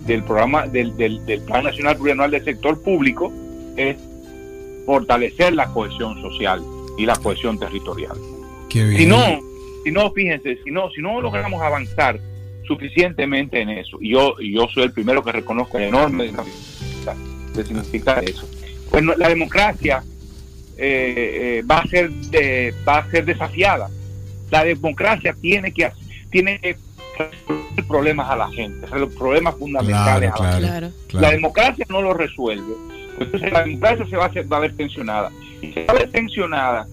del 0.06 0.24
programa 0.24 0.68
del, 0.68 0.96
del, 0.98 1.26
del 1.26 1.42
Plan 1.42 1.64
Nacional 1.64 1.96
Plurianual 1.96 2.32
del 2.32 2.44
Sector 2.44 2.82
Público 2.82 3.32
es 3.78 3.98
fortalecer 4.86 5.54
la 5.54 5.68
cohesión 5.68 6.22
social 6.22 6.62
y 6.98 7.06
la 7.06 7.16
cohesión 7.16 7.60
territorial. 7.60 8.18
Si 8.70 9.06
no, 9.06 9.42
si 9.84 9.92
no, 9.92 10.12
fíjense, 10.12 10.58
si 10.64 10.72
no, 10.72 10.90
si 10.92 11.02
no 11.02 11.22
logramos 11.22 11.62
avanzar 11.62 12.20
suficientemente 12.66 13.60
en 13.60 13.70
eso, 13.70 13.98
y 14.00 14.12
yo, 14.12 14.36
y 14.40 14.54
yo 14.54 14.68
soy 14.74 14.84
el 14.84 14.94
primero 14.94 15.24
que 15.24 15.32
reconozco 15.32 15.78
el 15.78 15.86
enorme 15.86 16.32
de 17.54 17.66
significar 17.66 18.24
eso. 18.24 18.48
Pues 18.90 19.04
la 19.04 19.28
democracia 19.28 20.04
eh, 20.84 21.60
eh, 21.60 21.64
va 21.64 21.80
a 21.80 21.88
ser 21.88 22.10
va 22.88 22.98
a 22.98 23.12
ser 23.12 23.26
desafiada. 23.26 23.90
La 24.50 24.64
democracia 24.64 25.36
tiene 25.40 25.72
que 25.72 25.92
tiene 26.30 26.60
que 26.60 26.78
resolver 27.18 27.88
problemas 27.88 28.30
a 28.30 28.36
la 28.36 28.50
gente, 28.50 28.88
los 28.98 29.14
problemas 29.14 29.56
fundamentales 29.56 30.32
a 30.34 30.44
la 30.44 30.52
gente. 30.54 30.94
La 31.14 31.32
democracia 31.32 31.86
no 31.90 32.02
lo 32.02 32.14
resuelve. 32.14 32.74
Entonces 33.20 33.52
la 33.52 33.64
democracia 33.64 34.06
se 34.10 34.16
va 34.18 34.26
a, 34.26 34.42
va 34.52 34.58
a 34.58 34.62
ver 34.62 34.76
tensionada. 34.76 35.32
Y 35.62 35.72
se 35.72 35.86
va 35.86 35.94
a 35.94 35.98
ver 35.98 36.10
tensionada 36.10 36.88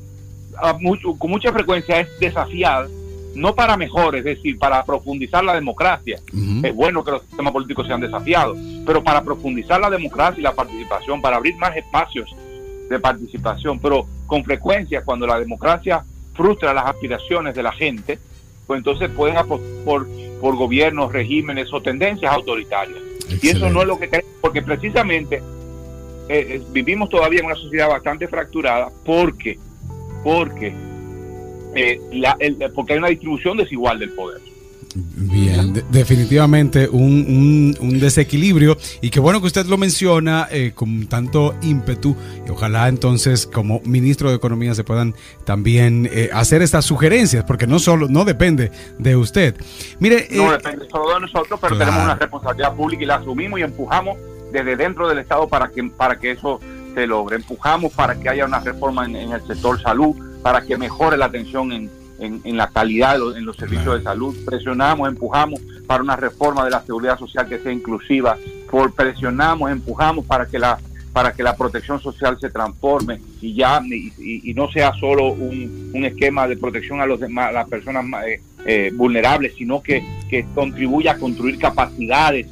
mucho, 0.81 1.15
con 1.15 1.31
mucha 1.31 1.53
frecuencia 1.53 2.01
es 2.01 2.09
desafiada, 2.21 2.89
no 3.35 3.55
para 3.55 3.77
mejor, 3.77 4.17
es 4.17 4.25
decir, 4.25 4.59
para 4.59 4.85
profundizar 4.85 5.45
la 5.45 5.55
democracia. 5.55 6.21
Es 6.63 6.75
bueno 6.75 7.05
que 7.05 7.13
los 7.13 7.23
sistemas 7.23 7.53
políticos 7.53 7.87
sean 7.87 8.01
desafiados, 8.01 8.59
pero 8.85 9.03
para 9.03 9.23
profundizar 9.23 9.81
la 9.81 9.91
democracia 9.91 10.41
y 10.41 10.43
la 10.43 10.55
participación, 10.55 11.21
para 11.21 11.37
abrir 11.37 11.57
más 11.57 11.77
espacios 11.77 12.35
de 12.89 12.99
participación. 12.99 13.79
Pero 13.79 14.07
con 14.27 14.45
frecuencia, 14.45 15.03
cuando 15.05 15.27
la 15.27 15.39
democracia 15.39 16.05
frustra 16.35 16.73
las 16.73 16.87
aspiraciones 16.87 17.55
de 17.55 17.63
la 17.63 17.73
gente, 17.73 18.19
pues 18.67 18.79
entonces 18.79 19.11
pueden 19.11 19.37
apostar 19.37 19.85
por, 19.85 20.07
por 20.41 20.57
gobiernos, 20.57 21.13
regímenes 21.13 21.73
o 21.73 21.81
tendencias 21.81 22.33
autoritarias. 22.33 22.99
Y 23.43 23.49
eso 23.49 23.69
no 23.71 23.83
es 23.83 23.89
lo 23.89 23.99
que 23.99 24.09
queremos, 24.09 24.33
porque 24.41 24.63
precisamente 24.63 25.37
eh, 25.37 26.47
eh, 26.57 26.63
vivimos 26.71 27.09
todavía 27.09 27.41
en 27.41 27.47
una 27.47 27.55
sociedad 27.55 27.89
bastante 27.89 28.29
fracturada 28.29 28.91
porque 29.05 29.59
porque, 30.23 30.75
eh, 31.75 32.01
porque 32.75 32.93
hay 32.93 32.99
una 32.99 33.09
distribución 33.09 33.57
desigual 33.57 33.99
del 33.99 34.11
poder. 34.11 34.41
Bien, 35.01 35.85
definitivamente 35.91 36.89
un, 36.89 37.77
un, 37.79 38.01
desequilibrio 38.01 38.77
y 39.01 39.11
qué 39.11 39.21
bueno 39.21 39.41
que 39.41 39.47
usted 39.47 39.67
lo 39.67 39.79
menciona 39.79 40.49
eh, 40.51 40.73
con 40.75 41.07
tanto 41.07 41.55
ímpetu 41.63 42.17
y 42.45 42.51
ojalá 42.51 42.89
entonces 42.89 43.47
como 43.47 43.81
ministro 43.85 44.31
de 44.31 44.37
Economía 44.37 44.75
se 44.75 44.83
puedan 44.83 45.15
también 45.45 46.09
eh, 46.13 46.31
hacer 46.33 46.63
estas 46.63 46.85
sugerencias 46.85 47.45
porque 47.45 47.69
no 47.69 47.79
solo 47.79 48.09
no 48.09 48.25
depende 48.25 48.73
de 48.99 49.15
usted. 49.15 49.55
Mire, 50.01 50.27
no 50.33 50.51
depende 50.51 50.89
solo 50.91 51.15
de 51.15 51.21
nosotros, 51.21 51.61
pero 51.61 51.79
tenemos 51.79 52.03
una 52.03 52.17
responsabilidad 52.17 52.75
pública 52.75 53.03
y 53.05 53.07
la 53.07 53.17
asumimos 53.17 53.61
y 53.61 53.63
empujamos 53.63 54.19
desde 54.51 54.75
dentro 54.75 55.09
del 55.09 55.19
Estado 55.19 55.47
para 55.47 55.69
que 55.69 55.85
para 55.85 56.19
que 56.19 56.33
eso 56.33 56.61
se 56.95 57.07
logre. 57.07 57.37
Empujamos 57.37 57.93
para 57.93 58.19
que 58.19 58.29
haya 58.29 58.45
una 58.45 58.59
reforma 58.59 59.05
en, 59.05 59.15
el 59.15 59.47
sector 59.47 59.81
salud, 59.81 60.17
para 60.43 60.63
que 60.63 60.77
mejore 60.77 61.17
la 61.17 61.27
atención 61.27 61.71
en, 61.73 61.89
en, 62.19 62.57
la 62.57 62.69
calidad 62.69 63.17
en 63.37 63.45
los 63.45 63.57
servicios 63.57 63.99
de 63.99 64.03
salud. 64.03 64.37
Presionamos, 64.45 65.09
empujamos 65.09 65.61
para 65.87 66.03
una 66.03 66.17
reforma 66.17 66.65
de 66.65 66.71
la 66.71 66.83
seguridad 66.83 67.19
social 67.19 67.49
que 67.49 67.59
sea 67.59 67.73
inclusiva. 67.73 68.37
Por, 68.71 68.93
presionamos, 68.95 69.71
empujamos 69.71 70.25
para 70.27 70.47
que 70.47 70.59
la 70.59 70.79
para 71.13 71.33
que 71.33 71.43
la 71.43 71.57
protección 71.57 71.99
social 72.01 72.39
se 72.39 72.51
transforme 72.51 73.21
y 73.41 73.55
ya 73.55 73.83
y, 73.85 74.53
no 74.55 74.71
sea 74.71 74.93
solo 74.95 75.33
un, 75.33 75.91
un, 75.93 76.05
esquema 76.05 76.47
de 76.47 76.57
protección 76.57 77.01
a 77.01 77.07
los 77.07 77.19
demás, 77.19 77.53
las 77.53 77.69
personas 77.69 78.05
eh, 78.27 78.41
eh, 78.65 78.93
vulnerables, 78.95 79.55
sino 79.57 79.83
que, 79.83 80.05
que 80.29 80.47
contribuya 80.55 81.13
a 81.13 81.19
construir 81.19 81.59
capacidades, 81.59 82.47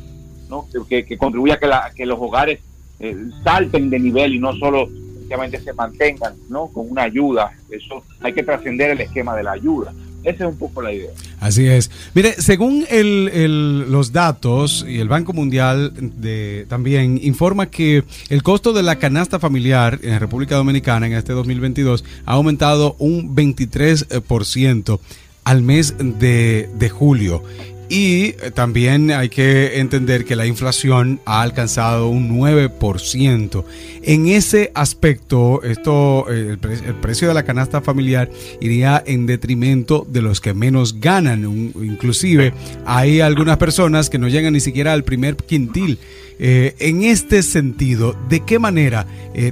¿no? 0.49 0.66
que, 0.88 1.04
que 1.04 1.16
contribuya 1.16 1.54
a 1.54 1.58
que, 1.58 1.66
la, 1.66 1.92
que 1.94 2.06
los 2.06 2.18
hogares 2.18 2.61
eh, 2.99 3.16
salten 3.44 3.90
de 3.90 3.99
nivel 3.99 4.35
y 4.35 4.38
no 4.38 4.54
solo 4.54 4.88
se 5.28 5.73
mantengan 5.73 6.35
¿no? 6.49 6.68
con 6.68 6.90
una 6.90 7.02
ayuda. 7.02 7.52
Eso 7.71 8.02
hay 8.21 8.33
que 8.33 8.42
trascender 8.42 8.90
el 8.90 9.00
esquema 9.00 9.37
de 9.37 9.42
la 9.42 9.52
ayuda. 9.52 9.92
Esa 10.25 10.45
es 10.45 10.50
un 10.50 10.59
poco 10.59 10.83
la 10.83 10.92
idea. 10.92 11.11
Así 11.38 11.68
es. 11.68 11.88
Mire, 12.12 12.33
según 12.33 12.85
el, 12.90 13.90
los 13.92 14.12
datos 14.12 14.85
y 14.88 14.99
el 14.99 15.09
Banco 15.09 15.33
Mundial 15.33 15.92
de, 15.95 16.66
también 16.68 17.21
informa 17.23 17.66
que 17.66 18.02
el 18.28 18.42
costo 18.42 18.73
de 18.73 18.83
la 18.83 18.97
canasta 18.97 19.38
familiar 19.38 20.00
en 20.02 20.18
República 20.18 20.56
Dominicana 20.56 21.06
en 21.06 21.12
este 21.12 21.33
2022 21.33 22.04
ha 22.25 22.33
aumentado 22.33 22.97
un 22.99 23.37
23% 23.37 24.99
al 25.45 25.62
mes 25.62 25.95
de, 25.97 26.68
de 26.75 26.88
julio 26.88 27.45
y 27.88 28.25
eh, 28.25 28.50
también 28.52 29.11
hay 29.11 29.28
que 29.28 29.78
entender 29.78 30.25
que 30.25 30.37
la 30.37 30.47
inflación 30.47 31.21
ha 31.25 31.43
alcanzado 31.43 32.09
un 32.09 32.38
9%. 32.38 33.64
En 34.02 34.28
ese 34.28 34.73
aspecto, 34.75 35.62
esto, 35.62 36.26
eh, 36.31 36.57
el, 36.62 36.95
precio 36.97 37.28
de 37.28 37.35
la 37.35 37.45
canasta 37.45 37.81
familiar 37.81 38.31
iría 38.61 39.02
en 39.07 39.26
detrimento 39.26 40.07
de 40.09 40.23
los 40.23 40.40
que 40.40 40.55
menos 40.55 41.00
ganan. 41.00 41.45
inclusive 41.45 42.52
hay 42.85 43.21
algunas 43.21 43.59
personas 43.59 44.11
que 44.11 44.19
no 44.19 44.28
llegan 44.28 44.52
ni 44.52 44.61
siquiera 44.61 44.93
al 44.93 45.05
primer 45.05 45.37
quintil. 45.37 45.99
Eh, 46.38 46.75
en 46.78 47.02
este 47.02 47.43
sentido, 47.43 48.14
¿de 48.28 48.40
qué 48.40 48.59
manera 48.59 49.07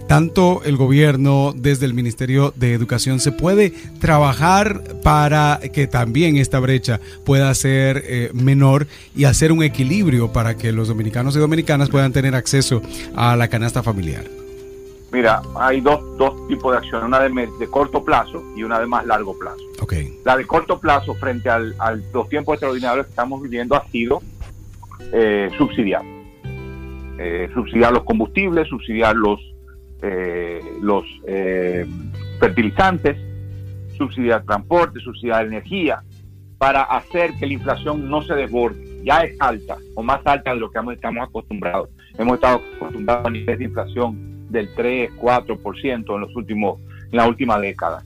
tanto 0.06 0.62
el 0.64 0.78
gobierno 0.78 1.52
desde 1.54 1.84
el 1.84 1.92
Ministerio 1.92 2.54
de 2.56 2.72
Educación 2.72 3.20
se 3.20 3.32
puede 3.32 3.74
trabajar 4.00 4.82
para 5.02 5.60
que 5.74 5.86
también 5.86 6.38
esta 6.38 6.58
brecha 6.58 7.00
pueda 7.26 7.54
ser 7.54 8.32
menor 8.32 8.86
y 9.14 9.24
hacer 9.24 9.52
un 9.52 9.62
equilibrio 9.62 10.32
para 10.32 10.56
que 10.56 10.72
los 10.72 10.88
dominicanos 10.88 11.36
y 11.36 11.38
dominicanas 11.38 11.90
puedan 11.90 12.14
tener 12.14 12.34
acceso 12.34 12.80
a 13.14 13.36
la 13.36 13.48
canasta 13.48 13.82
familiar? 13.82 14.24
Mira, 15.14 15.42
hay 15.54 15.80
dos, 15.80 16.00
dos 16.18 16.48
tipos 16.48 16.72
de 16.72 16.78
acciones, 16.78 17.06
una 17.06 17.20
de, 17.20 17.48
de, 17.60 17.66
corto 17.68 18.02
plazo 18.02 18.42
y 18.56 18.64
una 18.64 18.80
de 18.80 18.86
más 18.86 19.06
largo 19.06 19.38
plazo. 19.38 19.62
Okay. 19.80 20.18
La 20.24 20.36
de 20.36 20.44
corto 20.44 20.80
plazo 20.80 21.14
frente 21.14 21.48
al, 21.48 21.72
al 21.78 22.02
los 22.12 22.28
tiempos 22.28 22.54
extraordinarios 22.54 23.06
que 23.06 23.10
estamos 23.10 23.40
viviendo 23.40 23.76
ha 23.76 23.88
sido 23.90 24.20
eh, 25.12 25.50
subsidiar. 25.56 26.02
Eh, 27.18 27.48
subsidiar 27.54 27.92
los 27.92 28.04
combustibles, 28.04 28.68
subsidiar 28.68 29.14
los, 29.14 29.40
eh, 30.02 30.60
los 30.80 31.04
eh, 31.26 31.86
fertilizantes, 32.40 33.16
subsidiar 33.96 34.44
transporte, 34.44 34.98
subsidiar 35.00 35.46
energía, 35.46 36.02
para 36.58 36.82
hacer 36.82 37.34
que 37.38 37.46
la 37.46 37.52
inflación 37.52 38.08
no 38.08 38.22
se 38.22 38.34
desborde. 38.34 39.02
Ya 39.04 39.22
es 39.22 39.36
alta 39.40 39.76
o 39.94 40.02
más 40.02 40.20
alta 40.24 40.54
de 40.54 40.60
lo 40.60 40.70
que 40.70 40.80
estamos 40.92 41.28
acostumbrados. 41.28 41.90
Hemos 42.18 42.34
estado 42.34 42.60
acostumbrados 42.76 43.26
a 43.26 43.30
niveles 43.30 43.58
de 43.58 43.64
inflación 43.64 44.50
del 44.50 44.74
3, 44.74 45.10
4% 45.16 46.14
en 46.14 46.20
los 46.20 46.34
últimos 46.34 46.80
en 47.10 47.18
la 47.18 47.28
última 47.28 47.60
década. 47.60 48.02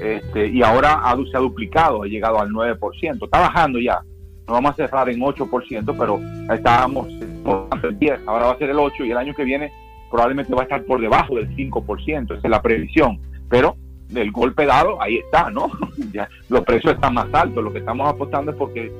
Este, 0.00 0.48
y 0.48 0.62
ahora 0.62 1.00
ha, 1.02 1.16
se 1.30 1.36
ha 1.36 1.40
duplicado, 1.40 2.02
ha 2.02 2.06
llegado 2.06 2.40
al 2.40 2.50
9%. 2.50 3.24
Está 3.24 3.40
bajando 3.40 3.80
ya. 3.80 4.00
No 4.46 4.54
vamos 4.54 4.72
a 4.72 4.74
cerrar 4.74 5.08
en 5.08 5.20
8%, 5.20 5.94
pero 5.98 6.20
estábamos 6.54 7.08
en 7.44 7.98
10, 7.98 8.20
ahora 8.26 8.46
va 8.46 8.52
a 8.52 8.58
ser 8.58 8.70
el 8.70 8.78
8 8.78 9.04
y 9.04 9.10
el 9.10 9.16
año 9.16 9.34
que 9.34 9.44
viene 9.44 9.72
probablemente 10.10 10.54
va 10.54 10.60
a 10.60 10.64
estar 10.64 10.84
por 10.84 11.00
debajo 11.00 11.36
del 11.36 11.48
5%, 11.56 12.24
esa 12.24 12.34
es 12.34 12.50
la 12.50 12.62
previsión. 12.62 13.18
Pero 13.48 13.76
el 14.14 14.30
golpe 14.30 14.66
dado, 14.66 15.00
ahí 15.00 15.16
está, 15.16 15.50
¿no? 15.50 15.70
los 16.48 16.60
precios 16.62 16.94
están 16.94 17.14
más 17.14 17.28
altos. 17.32 17.64
Lo 17.64 17.72
que 17.72 17.78
estamos 17.78 18.08
apostando 18.08 18.52
es 18.52 18.56
porque, 18.56 18.92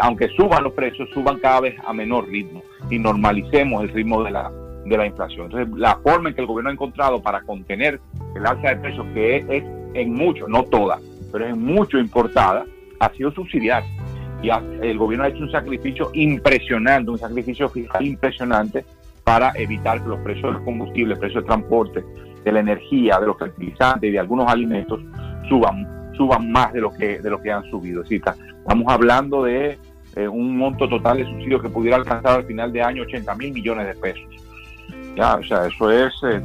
aunque 0.00 0.28
suban 0.28 0.64
los 0.64 0.72
precios, 0.72 1.08
suban 1.12 1.38
cada 1.38 1.60
vez 1.60 1.76
a 1.86 1.92
menor 1.92 2.28
ritmo 2.28 2.62
y 2.90 2.98
normalicemos 2.98 3.82
el 3.82 3.90
ritmo 3.90 4.22
de 4.22 4.30
la, 4.30 4.50
de 4.84 4.96
la 4.96 5.06
inflación. 5.06 5.46
Entonces, 5.46 5.76
la 5.76 5.96
forma 5.96 6.28
en 6.28 6.34
que 6.34 6.40
el 6.40 6.46
gobierno 6.46 6.70
ha 6.70 6.72
encontrado 6.72 7.22
para 7.22 7.42
contener 7.42 8.00
el 8.34 8.46
alza 8.46 8.70
de 8.70 8.76
precios, 8.76 9.06
que 9.14 9.36
es, 9.36 9.64
en 9.94 10.14
mucho, 10.14 10.46
no 10.48 10.64
toda, 10.64 10.98
pero 11.32 11.46
es 11.46 11.52
en 11.52 11.62
mucho 11.62 11.98
importada, 11.98 12.64
ha 13.00 13.10
sido 13.10 13.32
subsidiar. 13.32 13.82
Y 14.42 14.50
el 14.50 14.98
gobierno 14.98 15.24
ha 15.24 15.28
hecho 15.28 15.42
un 15.42 15.50
sacrificio 15.50 16.10
impresionante, 16.14 17.10
un 17.10 17.18
sacrificio 17.18 17.68
fiscal 17.68 18.06
impresionante 18.06 18.84
para 19.24 19.52
evitar 19.56 20.02
que 20.02 20.08
los 20.08 20.20
precios 20.20 20.54
del 20.54 20.64
combustible, 20.64 21.14
el 21.14 21.20
precio 21.20 21.40
del 21.40 21.46
transporte, 21.46 22.04
de 22.44 22.52
la 22.52 22.60
energía, 22.60 23.18
de 23.18 23.26
los 23.26 23.38
fertilizantes 23.38 24.08
y 24.08 24.12
de 24.12 24.18
algunos 24.18 24.48
alimentos 24.50 25.00
suban, 25.48 26.12
suban 26.16 26.50
más 26.50 26.72
de 26.72 26.80
lo 26.80 26.92
que, 26.92 27.20
de 27.20 27.30
lo 27.30 27.40
que 27.42 27.50
han 27.50 27.68
subido. 27.70 28.02
Es 28.02 28.08
decir, 28.08 28.22
estamos 28.60 28.86
hablando 28.88 29.42
de 29.44 29.78
eh, 30.16 30.28
un 30.28 30.56
monto 30.56 30.88
total 30.88 31.18
de 31.18 31.24
subsidio 31.24 31.60
que 31.60 31.68
pudiera 31.68 31.96
alcanzar 31.96 32.38
al 32.38 32.44
final 32.44 32.72
de 32.72 32.82
año 32.82 33.02
80 33.02 33.34
mil 33.34 33.52
millones 33.52 33.86
de 33.86 33.94
pesos. 33.94 34.24
Ya, 35.16 35.34
o 35.34 35.44
sea, 35.44 35.66
eso 35.66 35.90
es 35.90 36.12
eh, 36.22 36.40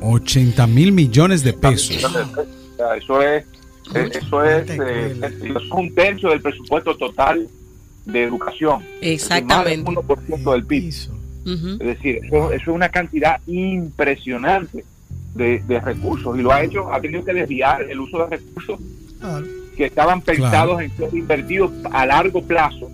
80 0.00 0.66
mil 0.66 0.92
millones 0.92 1.44
de 1.44 1.52
pesos. 1.52 2.02
eso 2.96 3.22
es, 3.22 3.44
eso 3.94 4.44
es, 4.44 4.70
eh, 4.70 5.16
es 5.42 5.70
un 5.70 5.94
tercio 5.94 6.30
del 6.30 6.40
presupuesto 6.40 6.96
total 6.96 7.48
de 8.04 8.22
educación. 8.24 8.82
Exactamente. 9.00 9.92
Es 10.28 10.44
del 10.44 10.64
PIB. 10.64 10.94
Es 11.46 11.78
decir, 11.78 12.20
eso, 12.24 12.52
es 12.52 12.66
una 12.68 12.88
cantidad 12.88 13.40
impresionante 13.46 14.84
de, 15.34 15.80
recursos 15.82 16.38
y 16.38 16.42
lo 16.42 16.52
ha 16.52 16.62
hecho, 16.62 16.92
ha 16.92 17.00
tenido 17.00 17.24
que 17.24 17.32
desviar 17.32 17.82
el 17.82 18.00
uso 18.00 18.18
de 18.18 18.36
recursos 18.36 18.78
que 19.76 19.86
estaban 19.86 20.20
pensados 20.20 20.80
en 20.82 20.90
ser 20.96 21.14
invertidos 21.14 21.70
a 21.90 22.06
largo 22.06 22.42
plazo 22.42 22.90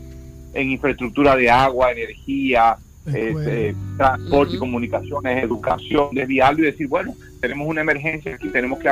en 0.55 0.71
infraestructura 0.71 1.37
de 1.37 1.51
agua, 1.51 1.93
energía, 1.93 2.77
este, 3.07 3.77
transporte 3.97 4.57
y 4.57 4.59
comunicaciones, 4.59 5.45
educación, 5.45 6.09
desviarlo 6.13 6.61
y 6.61 6.67
decir, 6.67 6.89
bueno, 6.89 7.15
tenemos 7.41 7.69
una 7.69 7.81
emergencia 7.81 8.35
aquí, 8.35 8.49
tenemos 8.49 8.79
que, 8.79 8.89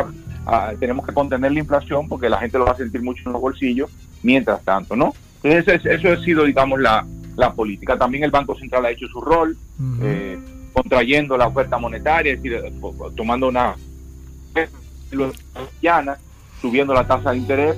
ah, 0.46 0.72
tenemos 0.78 1.06
que 1.06 1.12
contener 1.12 1.52
la 1.52 1.58
inflación 1.58 2.08
porque 2.08 2.28
la 2.28 2.38
gente 2.38 2.58
lo 2.58 2.66
va 2.66 2.72
a 2.72 2.76
sentir 2.76 3.02
mucho 3.02 3.22
en 3.26 3.32
los 3.32 3.42
bolsillos, 3.42 3.90
mientras 4.22 4.62
tanto, 4.64 4.96
¿no? 4.96 5.14
Entonces, 5.42 5.84
eso, 5.84 6.10
ha 6.10 6.16
sido, 6.24 6.44
digamos, 6.44 6.80
la, 6.80 7.06
la, 7.36 7.52
política. 7.52 7.98
También 7.98 8.24
el 8.24 8.30
Banco 8.30 8.56
Central 8.56 8.86
ha 8.86 8.90
hecho 8.90 9.06
su 9.08 9.20
rol, 9.20 9.56
eh, 10.02 10.38
contrayendo 10.72 11.36
la 11.36 11.48
oferta 11.48 11.76
monetaria, 11.76 12.32
es 12.32 12.42
decir, 12.42 12.58
eh, 12.64 12.72
tomando 13.14 13.48
una 13.48 13.76
subiendo 16.60 16.94
la 16.94 17.06
tasa 17.06 17.32
de 17.32 17.36
interés. 17.36 17.76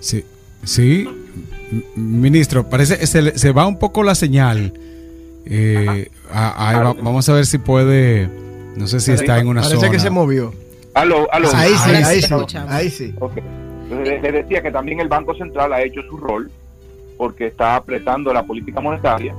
Sí, 0.00 0.24
sí, 0.64 1.08
ministro, 1.96 2.68
parece 2.68 3.06
se, 3.06 3.38
se 3.38 3.52
va 3.52 3.66
un 3.66 3.78
poco 3.78 4.02
la 4.02 4.14
señal. 4.14 4.72
Eh, 5.46 6.10
vamos 7.02 7.28
a 7.28 7.32
ver 7.32 7.46
si 7.46 7.58
puede. 7.58 8.28
No 8.76 8.86
sé 8.86 9.00
si 9.00 9.12
está 9.12 9.38
en 9.38 9.48
una 9.48 9.62
zona. 9.62 9.76
Parece 9.76 9.92
que 9.92 10.00
se 10.00 10.10
movió. 10.10 10.52
Aló, 10.94 11.32
aló. 11.32 11.48
Ahí 11.54 11.72
sí, 11.84 11.90
ahí 11.90 12.22
sí. 12.22 12.34
Ahí 12.68 12.90
sí. 12.90 13.14
le 13.90 14.32
decía 14.32 14.62
que 14.62 14.70
también 14.70 15.00
el 15.00 15.08
Banco 15.08 15.34
Central 15.34 15.72
ha 15.72 15.82
hecho 15.82 16.02
su 16.02 16.16
rol 16.16 16.50
porque 17.16 17.48
está 17.48 17.76
apretando 17.76 18.32
la 18.32 18.44
política 18.44 18.80
monetaria, 18.80 19.34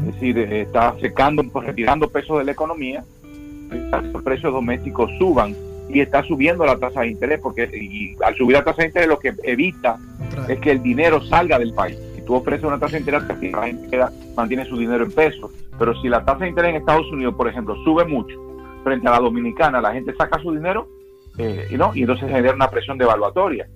es 0.00 0.14
decir, 0.14 0.38
eh, 0.38 0.62
está 0.62 0.94
secando, 1.00 1.42
retirando 1.60 2.08
pesos 2.08 2.38
de 2.38 2.44
la 2.44 2.52
economía, 2.52 3.04
los 4.12 4.22
precios 4.22 4.54
domésticos 4.54 5.10
suban 5.18 5.54
y 5.88 6.00
está 6.00 6.22
subiendo 6.24 6.64
la 6.64 6.76
tasa 6.76 7.02
de 7.02 7.08
interés, 7.08 7.40
porque 7.40 7.68
y 7.72 8.16
al 8.22 8.34
subir 8.34 8.56
la 8.56 8.64
tasa 8.64 8.82
de 8.82 8.88
interés 8.88 9.08
lo 9.08 9.18
que 9.18 9.34
evita 9.44 9.98
es 10.48 10.58
que 10.58 10.72
el 10.72 10.82
dinero 10.82 11.22
salga 11.22 11.58
del 11.58 11.72
país. 11.72 11.98
Si 12.14 12.22
tú 12.22 12.34
ofreces 12.34 12.64
una 12.64 12.78
tasa 12.78 12.92
de 12.92 13.00
interés, 13.00 13.22
la 13.52 13.66
gente 13.66 14.00
mantiene 14.36 14.64
su 14.64 14.76
dinero 14.76 15.04
en 15.04 15.12
pesos, 15.12 15.50
pero 15.78 15.94
si 16.00 16.08
la 16.08 16.24
tasa 16.24 16.40
de 16.40 16.48
interés 16.48 16.70
en 16.70 16.76
Estados 16.76 17.10
Unidos, 17.12 17.34
por 17.34 17.48
ejemplo, 17.48 17.76
sube 17.84 18.04
mucho 18.04 18.36
frente 18.82 19.06
a 19.08 19.12
la 19.12 19.20
dominicana, 19.20 19.80
la 19.80 19.92
gente 19.92 20.14
saca 20.16 20.38
su 20.40 20.52
dinero 20.52 20.88
eh, 21.38 21.66
y 21.70 21.76
no 21.76 21.92
y 21.94 22.02
entonces 22.02 22.28
genera 22.28 22.54
una 22.54 22.70
presión 22.70 22.98
devaluatoria, 22.98 23.66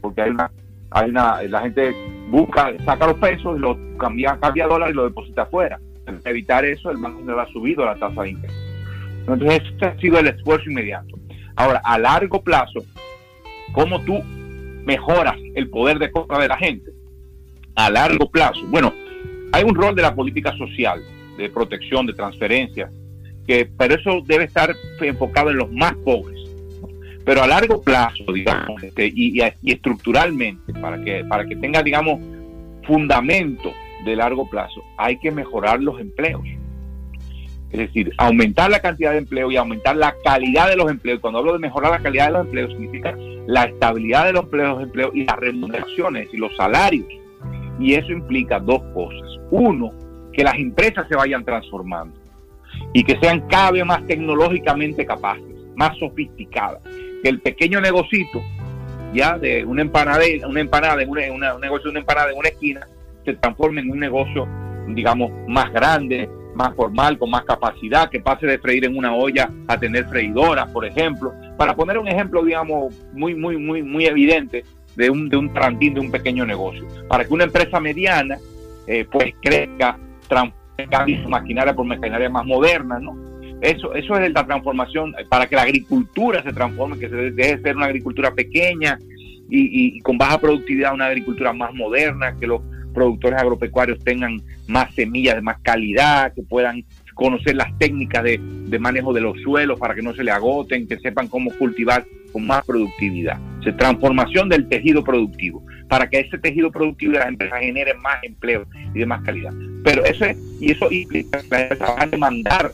porque 0.00 0.22
hay 0.22 0.30
una, 0.30 0.50
hay 0.90 1.10
una, 1.10 1.42
la 1.42 1.60
gente 1.62 1.94
busca, 2.30 2.72
saca 2.84 3.06
los 3.06 3.16
pesos 3.16 3.56
y 3.56 3.60
lo 3.60 3.78
cambia, 3.98 4.38
cambia 4.40 4.66
dólares 4.66 4.94
y 4.94 4.96
lo 4.96 5.04
deposita 5.04 5.42
afuera. 5.42 5.78
Para 6.04 6.30
evitar 6.30 6.64
eso, 6.64 6.90
el 6.90 6.96
banco 6.96 7.20
no 7.22 7.38
ha 7.38 7.46
subido 7.48 7.84
la 7.84 7.94
tasa 7.96 8.22
de 8.22 8.30
interés. 8.30 8.56
Entonces, 9.20 9.62
este 9.62 9.86
ha 9.86 9.98
sido 9.98 10.18
el 10.18 10.28
esfuerzo 10.28 10.70
inmediato. 10.70 11.18
Ahora, 11.58 11.80
a 11.82 11.98
largo 11.98 12.40
plazo, 12.40 12.84
¿cómo 13.72 14.00
tú 14.04 14.22
mejoras 14.84 15.36
el 15.56 15.68
poder 15.68 15.98
de 15.98 16.12
compra 16.12 16.38
de 16.38 16.46
la 16.46 16.56
gente? 16.56 16.92
A 17.74 17.90
largo 17.90 18.30
plazo. 18.30 18.60
Bueno, 18.68 18.94
hay 19.50 19.64
un 19.64 19.74
rol 19.74 19.96
de 19.96 20.02
la 20.02 20.14
política 20.14 20.56
social, 20.56 21.02
de 21.36 21.50
protección, 21.50 22.06
de 22.06 22.12
transferencia, 22.12 22.88
que, 23.44 23.68
pero 23.76 23.96
eso 23.96 24.22
debe 24.24 24.44
estar 24.44 24.72
enfocado 25.00 25.50
en 25.50 25.56
los 25.56 25.72
más 25.72 25.94
pobres. 26.04 26.38
Pero 27.24 27.42
a 27.42 27.48
largo 27.48 27.82
plazo, 27.82 28.32
digamos, 28.32 28.80
este, 28.80 29.08
y, 29.12 29.42
y, 29.42 29.72
estructuralmente, 29.72 30.72
para 30.74 31.02
que, 31.02 31.24
para 31.24 31.44
que 31.44 31.56
tenga, 31.56 31.82
digamos, 31.82 32.20
fundamento 32.86 33.72
de 34.04 34.14
largo 34.14 34.48
plazo, 34.48 34.80
hay 34.96 35.18
que 35.18 35.32
mejorar 35.32 35.82
los 35.82 36.00
empleos. 36.00 36.44
Es 37.70 37.78
decir, 37.78 38.12
aumentar 38.16 38.70
la 38.70 38.80
cantidad 38.80 39.12
de 39.12 39.18
empleo 39.18 39.50
y 39.50 39.56
aumentar 39.56 39.96
la 39.96 40.14
calidad 40.24 40.68
de 40.68 40.76
los 40.76 40.90
empleos. 40.90 41.20
Cuando 41.20 41.40
hablo 41.40 41.52
de 41.52 41.58
mejorar 41.58 41.90
la 41.90 41.98
calidad 41.98 42.26
de 42.26 42.32
los 42.32 42.46
empleos, 42.46 42.70
significa 42.72 43.14
la 43.46 43.64
estabilidad 43.64 44.26
de 44.26 44.32
los 44.32 44.44
empleos, 44.44 45.14
y 45.14 45.24
las 45.24 45.36
remuneraciones 45.36 46.28
y 46.32 46.38
los 46.38 46.54
salarios. 46.56 47.06
Y 47.78 47.94
eso 47.94 48.10
implica 48.12 48.58
dos 48.58 48.80
cosas. 48.94 49.28
Uno, 49.50 49.92
que 50.32 50.42
las 50.42 50.54
empresas 50.54 51.06
se 51.08 51.16
vayan 51.16 51.44
transformando 51.44 52.18
y 52.92 53.04
que 53.04 53.18
sean 53.20 53.46
cada 53.48 53.72
vez 53.72 53.84
más 53.84 54.06
tecnológicamente 54.06 55.04
capaces, 55.04 55.44
más 55.76 55.96
sofisticadas. 55.98 56.80
Que 57.22 57.28
el 57.28 57.40
pequeño 57.40 57.80
negocito, 57.80 58.40
ya 59.12 59.36
de 59.38 59.64
una 59.64 59.82
empanada, 59.82 60.24
una 60.46 60.60
empanada, 60.60 61.02
en 61.02 61.10
una, 61.10 61.54
un 61.54 61.60
negocio 61.60 61.84
de 61.84 61.90
una 61.90 62.00
empanada 62.00 62.30
en 62.30 62.38
una 62.38 62.48
esquina, 62.48 62.86
se 63.24 63.34
transforme 63.34 63.82
en 63.82 63.90
un 63.90 63.98
negocio, 63.98 64.48
digamos, 64.88 65.30
más 65.46 65.72
grande, 65.72 66.30
más 66.58 66.74
formal, 66.74 67.16
con 67.16 67.30
más 67.30 67.44
capacidad, 67.44 68.10
que 68.10 68.18
pase 68.20 68.46
de 68.46 68.58
freír 68.58 68.84
en 68.84 68.96
una 68.96 69.14
olla 69.14 69.48
a 69.68 69.78
tener 69.78 70.06
freidoras, 70.06 70.68
por 70.70 70.84
ejemplo. 70.84 71.32
Para 71.56 71.74
poner 71.74 71.98
un 71.98 72.08
ejemplo, 72.08 72.44
digamos, 72.44 72.92
muy, 73.12 73.34
muy, 73.34 73.56
muy, 73.56 73.82
muy 73.82 74.06
evidente 74.06 74.64
de 74.96 75.08
un, 75.08 75.28
de 75.28 75.36
un 75.36 75.54
trantín, 75.54 75.94
de 75.94 76.00
un 76.00 76.10
pequeño 76.10 76.44
negocio. 76.44 76.84
Para 77.08 77.24
que 77.24 77.32
una 77.32 77.44
empresa 77.44 77.78
mediana, 77.78 78.36
eh, 78.88 79.06
pues, 79.10 79.34
crezca, 79.40 79.96
cambie 80.90 81.22
su 81.22 81.28
maquinaria 81.28 81.74
por 81.74 81.86
maquinaria 81.86 82.28
más 82.28 82.44
moderna, 82.44 82.98
¿no? 82.98 83.16
Eso, 83.60 83.94
eso 83.94 84.18
es 84.18 84.32
la 84.32 84.44
transformación, 84.44 85.14
para 85.28 85.46
que 85.46 85.54
la 85.54 85.62
agricultura 85.62 86.42
se 86.42 86.52
transforme, 86.52 86.98
que 86.98 87.08
se 87.08 87.30
deje 87.30 87.56
de 87.56 87.62
ser 87.62 87.76
una 87.76 87.86
agricultura 87.86 88.32
pequeña 88.32 88.98
y, 89.48 89.96
y 89.96 90.00
con 90.00 90.18
baja 90.18 90.38
productividad, 90.38 90.92
una 90.92 91.06
agricultura 91.06 91.52
más 91.52 91.72
moderna, 91.72 92.36
que 92.38 92.46
los 92.46 92.60
productores 92.94 93.40
agropecuarios 93.40 93.98
tengan 94.04 94.40
más 94.66 94.94
semillas 94.94 95.36
de 95.36 95.42
más 95.42 95.58
calidad, 95.60 96.32
que 96.34 96.42
puedan 96.42 96.84
conocer 97.14 97.56
las 97.56 97.76
técnicas 97.78 98.22
de, 98.22 98.38
manejo 98.78 99.12
de 99.12 99.20
los 99.20 99.40
suelos 99.42 99.78
para 99.78 99.94
que 99.94 100.02
no 100.02 100.14
se 100.14 100.22
le 100.22 100.30
agoten, 100.30 100.86
que 100.86 100.98
sepan 100.98 101.26
cómo 101.26 101.50
cultivar 101.58 102.04
con 102.32 102.46
más 102.46 102.64
productividad. 102.64 103.38
O 103.66 103.74
transformación 103.74 104.48
del 104.48 104.68
tejido 104.68 105.02
productivo, 105.04 105.62
para 105.88 106.08
que 106.08 106.20
ese 106.20 106.38
tejido 106.38 106.70
productivo 106.70 107.12
de 107.12 107.18
las 107.18 107.28
empresas 107.28 107.60
genere 107.60 107.94
más 107.94 108.22
empleo 108.22 108.66
y 108.94 109.00
de 109.00 109.06
más 109.06 109.22
calidad. 109.22 109.52
Pero 109.84 110.04
eso, 110.04 110.24
y 110.60 110.70
eso 110.70 110.90
implica 110.90 111.42
que 111.42 111.48
las 111.50 111.62
empresas 111.62 111.88
van 111.88 112.02
a 112.02 112.10
demandar 112.10 112.72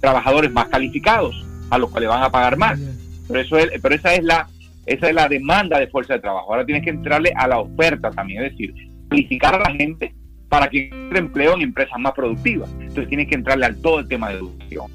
trabajadores 0.00 0.50
más 0.50 0.68
calificados, 0.68 1.46
a 1.70 1.78
los 1.78 1.90
cuales 1.90 2.08
van 2.08 2.22
a 2.22 2.30
pagar 2.30 2.56
más. 2.56 2.80
Pero, 3.28 3.40
eso 3.40 3.58
es, 3.58 3.70
pero 3.80 3.94
esa 3.94 4.14
es 4.14 4.24
la 4.24 4.48
esa 4.86 5.08
es 5.08 5.14
la 5.14 5.28
demanda 5.28 5.78
de 5.78 5.86
fuerza 5.86 6.14
de 6.14 6.20
trabajo. 6.20 6.50
Ahora 6.50 6.66
tienes 6.66 6.82
que 6.82 6.90
entrarle 6.90 7.32
a 7.36 7.46
la 7.46 7.60
oferta 7.60 8.10
también, 8.10 8.42
es 8.42 8.52
decir, 8.52 8.74
calificar 9.12 9.54
a 9.54 9.58
la 9.58 9.70
gente 9.74 10.14
para 10.48 10.68
que 10.68 10.90
entre 10.92 11.18
empleo 11.18 11.54
en 11.54 11.62
empresas 11.62 11.98
más 11.98 12.12
productivas. 12.12 12.68
Entonces 12.78 13.08
tienes 13.08 13.28
que 13.28 13.34
entrarle 13.34 13.66
al 13.66 13.80
todo 13.80 14.00
el 14.00 14.08
tema 14.08 14.30
de 14.30 14.36
educación. 14.36 14.90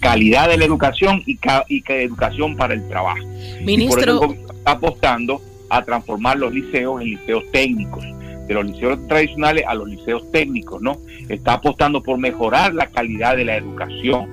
Calidad 0.00 0.48
de 0.48 0.56
la 0.56 0.64
educación 0.64 1.22
y, 1.24 1.38
y 1.68 1.84
educación 1.86 2.56
para 2.56 2.74
el 2.74 2.88
trabajo. 2.88 3.24
Ministro. 3.62 4.18
por 4.18 4.34
eso 4.34 4.52
está 4.56 4.72
apostando 4.72 5.40
a 5.70 5.82
transformar 5.84 6.38
los 6.38 6.52
liceos 6.52 7.00
en 7.00 7.10
liceos 7.10 7.44
técnicos, 7.52 8.02
de 8.02 8.54
los 8.54 8.66
liceos 8.66 9.06
tradicionales 9.06 9.64
a 9.66 9.74
los 9.74 9.88
liceos 9.88 10.30
técnicos, 10.32 10.82
¿no? 10.82 10.98
Está 11.28 11.54
apostando 11.54 12.02
por 12.02 12.18
mejorar 12.18 12.74
la 12.74 12.86
calidad 12.88 13.36
de 13.36 13.44
la 13.44 13.56
educación. 13.56 14.28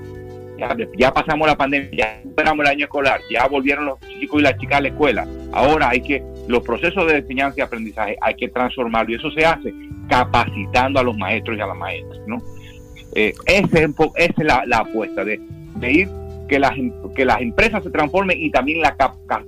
Ya, 0.57 0.75
ya 0.97 1.13
pasamos 1.13 1.47
la 1.47 1.55
pandemia, 1.55 1.89
ya 1.93 2.21
superamos 2.23 2.65
el 2.65 2.71
año 2.71 2.85
escolar, 2.85 3.21
ya 3.31 3.47
volvieron 3.47 3.85
los 3.85 3.99
chicos 4.19 4.39
y 4.39 4.43
las 4.43 4.57
chicas 4.57 4.79
a 4.79 4.81
la 4.81 4.87
escuela. 4.89 5.27
Ahora 5.53 5.89
hay 5.89 6.01
que 6.01 6.23
los 6.49 6.63
procesos 6.63 7.05
de 7.05 7.17
enseñanza 7.17 7.59
y 7.59 7.61
aprendizaje 7.61 8.17
hay 8.21 8.33
que 8.33 8.47
transformarlo 8.47 9.11
y 9.11 9.15
eso 9.17 9.29
se 9.29 9.45
hace 9.45 9.71
capacitando 10.09 10.99
a 10.99 11.03
los 11.03 11.15
maestros 11.15 11.55
y 11.55 11.61
a 11.61 11.67
las 11.67 11.77
maestras, 11.77 12.19
¿no? 12.25 12.41
Eh, 13.13 13.35
esa 13.45 13.79
es 14.17 14.37
la, 14.39 14.79
apuesta 14.79 15.23
de, 15.23 15.39
ir 15.83 16.09
que 16.47 16.57
las, 16.57 16.73
que 17.15 17.23
las 17.23 17.41
empresas 17.41 17.83
se 17.83 17.91
transformen 17.91 18.35
y 18.41 18.49
también 18.49 18.81
las 18.81 18.95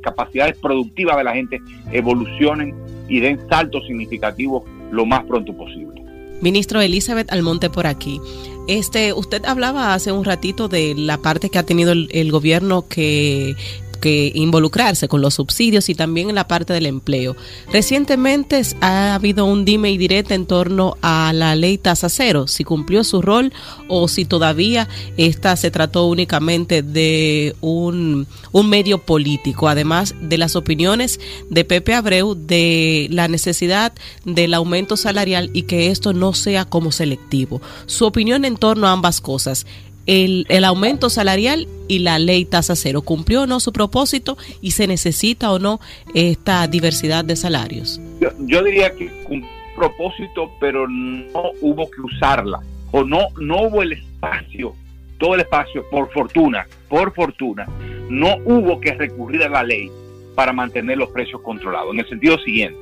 capacidades 0.01 0.59
productivas 0.59 1.17
de 1.17 1.23
la 1.23 1.33
gente 1.33 1.59
evolucionen 1.91 2.75
y 3.09 3.19
den 3.19 3.39
saltos 3.49 3.83
significativos 3.87 4.63
lo 4.91 5.03
más 5.07 5.23
pronto 5.23 5.57
posible. 5.57 6.03
Ministro 6.41 6.81
Elizabeth 6.81 7.31
Almonte 7.31 7.71
por 7.71 7.87
aquí. 7.87 8.21
Este, 8.67 9.11
usted 9.13 9.43
hablaba 9.45 9.95
hace 9.95 10.11
un 10.11 10.23
ratito 10.23 10.67
de 10.67 10.93
la 10.95 11.17
parte 11.17 11.49
que 11.49 11.57
ha 11.57 11.63
tenido 11.63 11.93
el 11.93 12.31
gobierno 12.31 12.87
que 12.87 13.55
que 14.01 14.31
involucrarse 14.35 15.07
con 15.07 15.21
los 15.21 15.35
subsidios 15.35 15.87
y 15.87 15.95
también 15.95 16.29
en 16.29 16.35
la 16.35 16.47
parte 16.47 16.73
del 16.73 16.85
empleo. 16.87 17.37
Recientemente 17.71 18.61
ha 18.81 19.15
habido 19.15 19.45
un 19.45 19.63
dime 19.63 19.91
y 19.91 19.97
direte 19.97 20.33
en 20.33 20.45
torno 20.45 20.97
a 21.01 21.31
la 21.33 21.55
ley 21.55 21.77
tasa 21.77 22.09
cero, 22.09 22.47
si 22.47 22.65
cumplió 22.65 23.03
su 23.05 23.21
rol 23.21 23.53
o 23.87 24.07
si 24.07 24.25
todavía 24.25 24.89
esta 25.15 25.55
se 25.55 25.71
trató 25.71 26.07
únicamente 26.07 26.81
de 26.83 27.55
un, 27.61 28.27
un 28.51 28.69
medio 28.69 28.97
político, 28.97 29.69
además 29.69 30.15
de 30.21 30.37
las 30.37 30.55
opiniones 30.55 31.19
de 31.49 31.63
Pepe 31.63 31.93
Abreu 31.93 32.35
de 32.35 33.07
la 33.11 33.27
necesidad 33.27 33.93
del 34.25 34.53
aumento 34.53 34.97
salarial 34.97 35.49
y 35.53 35.63
que 35.63 35.91
esto 35.91 36.13
no 36.13 36.33
sea 36.33 36.65
como 36.65 36.91
selectivo. 36.91 37.61
Su 37.85 38.05
opinión 38.05 38.43
en 38.45 38.57
torno 38.57 38.87
a 38.87 38.91
ambas 38.91 39.21
cosas 39.21 39.65
el, 40.05 40.63
aumento 40.63 41.09
salarial 41.09 41.67
y 41.87 41.99
la 41.99 42.19
ley 42.19 42.45
tasa 42.45 42.75
cero. 42.75 43.01
¿Cumplió 43.01 43.43
o 43.43 43.47
no 43.47 43.59
su 43.59 43.73
propósito 43.73 44.37
y 44.61 44.71
se 44.71 44.87
necesita 44.87 45.51
o 45.51 45.59
no 45.59 45.79
esta 46.13 46.67
diversidad 46.67 47.25
de 47.25 47.35
salarios? 47.35 47.99
Yo, 48.39 48.63
diría 48.63 48.93
que 48.95 49.09
cumplió 49.23 49.61
propósito, 49.75 50.51
pero 50.59 50.87
no 50.87 51.51
hubo 51.61 51.89
que 51.89 52.01
usarla 52.01 52.59
o 52.91 53.03
no, 53.03 53.29
no 53.39 53.63
hubo 53.63 53.81
el 53.81 53.93
espacio 53.93 54.75
todo 55.21 55.35
el 55.35 55.41
espacio, 55.41 55.87
por 55.91 56.11
fortuna, 56.11 56.65
por 56.89 57.13
fortuna, 57.13 57.67
no 58.09 58.37
hubo 58.43 58.81
que 58.81 58.91
recurrir 58.95 59.43
a 59.43 59.49
la 59.49 59.63
ley 59.63 59.89
para 60.33 60.51
mantener 60.51 60.97
los 60.97 61.11
precios 61.11 61.41
controlados. 61.41 61.93
En 61.93 61.99
el 61.99 62.09
sentido 62.09 62.39
siguiente, 62.39 62.79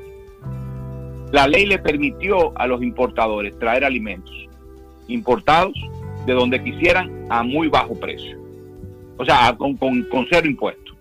la 1.33 1.47
ley 1.47 1.65
le 1.65 1.79
permitió 1.79 2.57
a 2.57 2.65
los 2.65 2.81
importadores 2.81 3.59
traer 3.59 3.83
alimentos 3.83 4.33
importados 5.09 5.73
de 6.29 6.35
donde 6.35 6.63
quisieran 6.63 7.25
a 7.29 7.41
muy 7.41 7.69
bajo 7.69 7.99
precio. 7.99 8.37
O 9.17 9.25
sea, 9.25 9.55
con, 9.57 9.75
con, 9.77 10.03
con 10.03 10.27
cero 10.29 10.47
impuestos. 10.47 10.95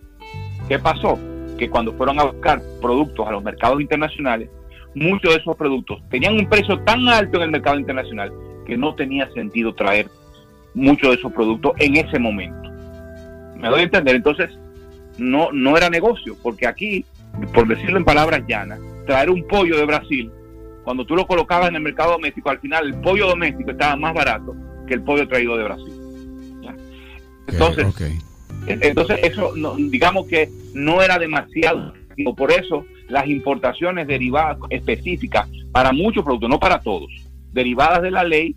¿Qué 0.69 0.79
pasó? 0.79 1.19
Que 1.59 1.69
cuando 1.69 1.93
fueron 1.93 2.19
a 2.19 2.25
buscar 2.25 2.63
productos 2.81 3.29
a 3.29 3.33
los 3.33 3.45
mercados 3.45 3.79
internacionales, 3.79 4.49
muchos 4.95 5.35
de 5.35 5.41
esos 5.41 5.55
productos 5.55 6.01
tenían 6.09 6.35
un 6.35 6.49
precio 6.49 6.81
tan 6.81 7.07
alto 7.09 7.37
en 7.37 7.43
el 7.43 7.51
mercado 7.51 7.79
internacional 7.79 8.33
que 8.67 8.79
no 8.79 8.95
tenía 8.95 9.31
sentido 9.33 9.75
traer 9.75 10.09
muchos 10.73 11.11
de 11.11 11.17
esos 11.17 11.31
productos 11.31 11.73
en 11.77 11.97
ese 11.97 12.19
momento. 12.19 12.71
¿Me 13.57 13.69
doy 13.69 13.81
a 13.81 13.85
entender? 13.85 14.17
Entonces, 14.17 14.51
no, 15.19 15.53
no 15.53 15.77
era 15.77 15.91
negocio, 15.91 16.37
porque 16.43 16.67
aquí, 16.67 17.05
por 17.53 17.69
decirlo 17.69 17.99
en 17.99 18.05
palabras 18.05 18.43
llanas, 18.49 18.81
traer 19.07 19.29
un 19.29 19.47
pollo 19.47 19.77
de 19.77 19.85
Brasil, 19.85 20.31
cuando 20.85 21.05
tú 21.05 21.15
lo 21.15 21.27
colocabas 21.27 21.69
en 21.69 21.77
el 21.77 21.83
mercado 21.83 22.13
doméstico, 22.13 22.49
al 22.49 22.61
final 22.61 22.87
el 22.87 22.95
pollo 22.95 23.27
doméstico 23.27 23.73
estaba 23.73 23.95
más 23.95 24.15
barato 24.15 24.55
que 24.89 24.95
el 24.95 25.03
pollo 25.03 25.29
traído 25.29 25.57
de 25.57 25.65
Brasil. 25.65 25.93
Entonces, 27.47 27.87
entonces 28.67 29.21
eso, 29.23 29.53
digamos 29.77 30.27
que 30.27 30.49
no 30.75 31.03
era 31.03 31.19
demasiado. 31.19 31.95
Por 32.37 32.51
eso 32.51 32.85
las 33.09 33.27
importaciones 33.27 34.07
derivadas 34.07 34.59
específicas 34.71 35.49
para 35.73 35.93
muchos 35.93 36.25
productos, 36.25 36.51
no 36.51 36.59
para 36.59 36.81
todos, 36.81 37.11
derivadas 37.53 38.03
de 38.03 38.11
la 38.11 38.25
ley, 38.25 38.57